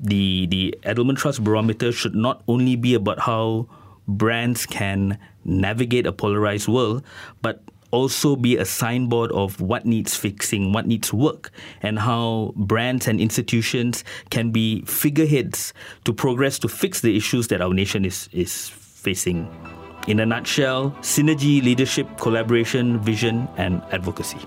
The, 0.01 0.47
the 0.47 0.75
Edelman 0.83 1.17
Trust 1.17 1.43
Barometer 1.43 1.93
should 1.93 2.15
not 2.15 2.43
only 2.49 2.77
be 2.77 2.95
about 2.95 3.21
how 3.21 3.69
brands 4.07 4.67
can 4.67 5.19
navigate 5.45 6.07
a 6.07 6.13
polarized 6.13 6.69
world, 6.69 7.05
but 7.43 7.63
also 7.91 8.37
be 8.37 8.57
a 8.57 8.65
signboard 8.65 9.33
of 9.33 9.61
what 9.61 9.87
needs 9.87 10.17
fixing, 10.17 10.73
what 10.73 10.87
needs 10.87 11.13
work, 11.13 11.51
and 11.83 11.99
how 11.99 12.53
brands 12.57 13.09
and 13.09 13.21
institutions 13.21 14.05
can 14.31 14.51
be 14.51 14.83
figureheads 14.83 15.73
to 16.05 16.13
progress 16.13 16.59
to 16.61 16.69
fix 16.69 17.01
the 17.01 17.17
issues 17.17 17.49
that 17.49 17.61
our 17.61 17.73
nation 17.73 18.05
is, 18.05 18.29
is 18.33 18.69
facing. 18.69 19.49
In 20.07 20.21
a 20.21 20.27
nutshell, 20.27 20.93
synergy, 21.01 21.63
leadership, 21.63 22.19
collaboration, 22.19 22.99
vision, 23.01 23.49
and 23.57 23.83
advocacy. 23.93 24.39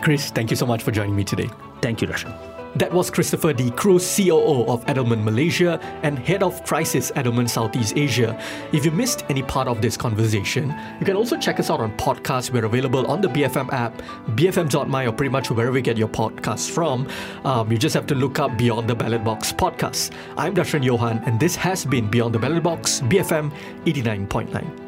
Chris, 0.00 0.30
thank 0.30 0.50
you 0.50 0.56
so 0.56 0.66
much 0.66 0.82
for 0.82 0.90
joining 0.90 1.14
me 1.14 1.24
today. 1.24 1.48
Thank 1.80 2.02
you, 2.02 2.08
Darshan. 2.08 2.49
That 2.76 2.92
was 2.92 3.10
Christopher 3.10 3.52
de 3.52 3.70
Cruz, 3.72 4.16
COO 4.16 4.64
of 4.66 4.86
Edelman 4.86 5.24
Malaysia 5.24 5.80
and 6.04 6.16
Head 6.16 6.42
of 6.44 6.64
Crisis 6.64 7.10
Edelman 7.12 7.48
Southeast 7.48 7.96
Asia. 7.96 8.40
If 8.72 8.84
you 8.84 8.92
missed 8.92 9.24
any 9.28 9.42
part 9.42 9.66
of 9.66 9.82
this 9.82 9.96
conversation, 9.96 10.72
you 11.00 11.06
can 11.06 11.16
also 11.16 11.36
check 11.36 11.58
us 11.58 11.68
out 11.68 11.80
on 11.80 11.96
podcasts. 11.96 12.52
We're 12.52 12.66
available 12.66 13.06
on 13.08 13.20
the 13.20 13.28
BFM 13.28 13.72
app, 13.72 14.00
bfm.my, 14.36 15.06
or 15.06 15.12
pretty 15.12 15.30
much 15.30 15.50
wherever 15.50 15.76
you 15.76 15.82
get 15.82 15.98
your 15.98 16.08
podcasts 16.08 16.70
from. 16.70 17.08
Um, 17.44 17.72
you 17.72 17.78
just 17.78 17.94
have 17.94 18.06
to 18.06 18.14
look 18.14 18.38
up 18.38 18.56
Beyond 18.56 18.88
the 18.88 18.94
Ballot 18.94 19.24
Box 19.24 19.52
podcast. 19.52 20.12
I'm 20.36 20.54
Darshan 20.54 20.84
Johan, 20.84 21.18
and 21.26 21.40
this 21.40 21.56
has 21.56 21.84
been 21.84 22.08
Beyond 22.08 22.34
the 22.34 22.38
Ballot 22.38 22.62
Box, 22.62 23.00
BFM 23.00 23.52
89.9. 23.84 24.86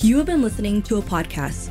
You 0.00 0.16
have 0.16 0.26
been 0.26 0.42
listening 0.42 0.82
to 0.82 0.96
a 0.96 1.02
podcast 1.02 1.70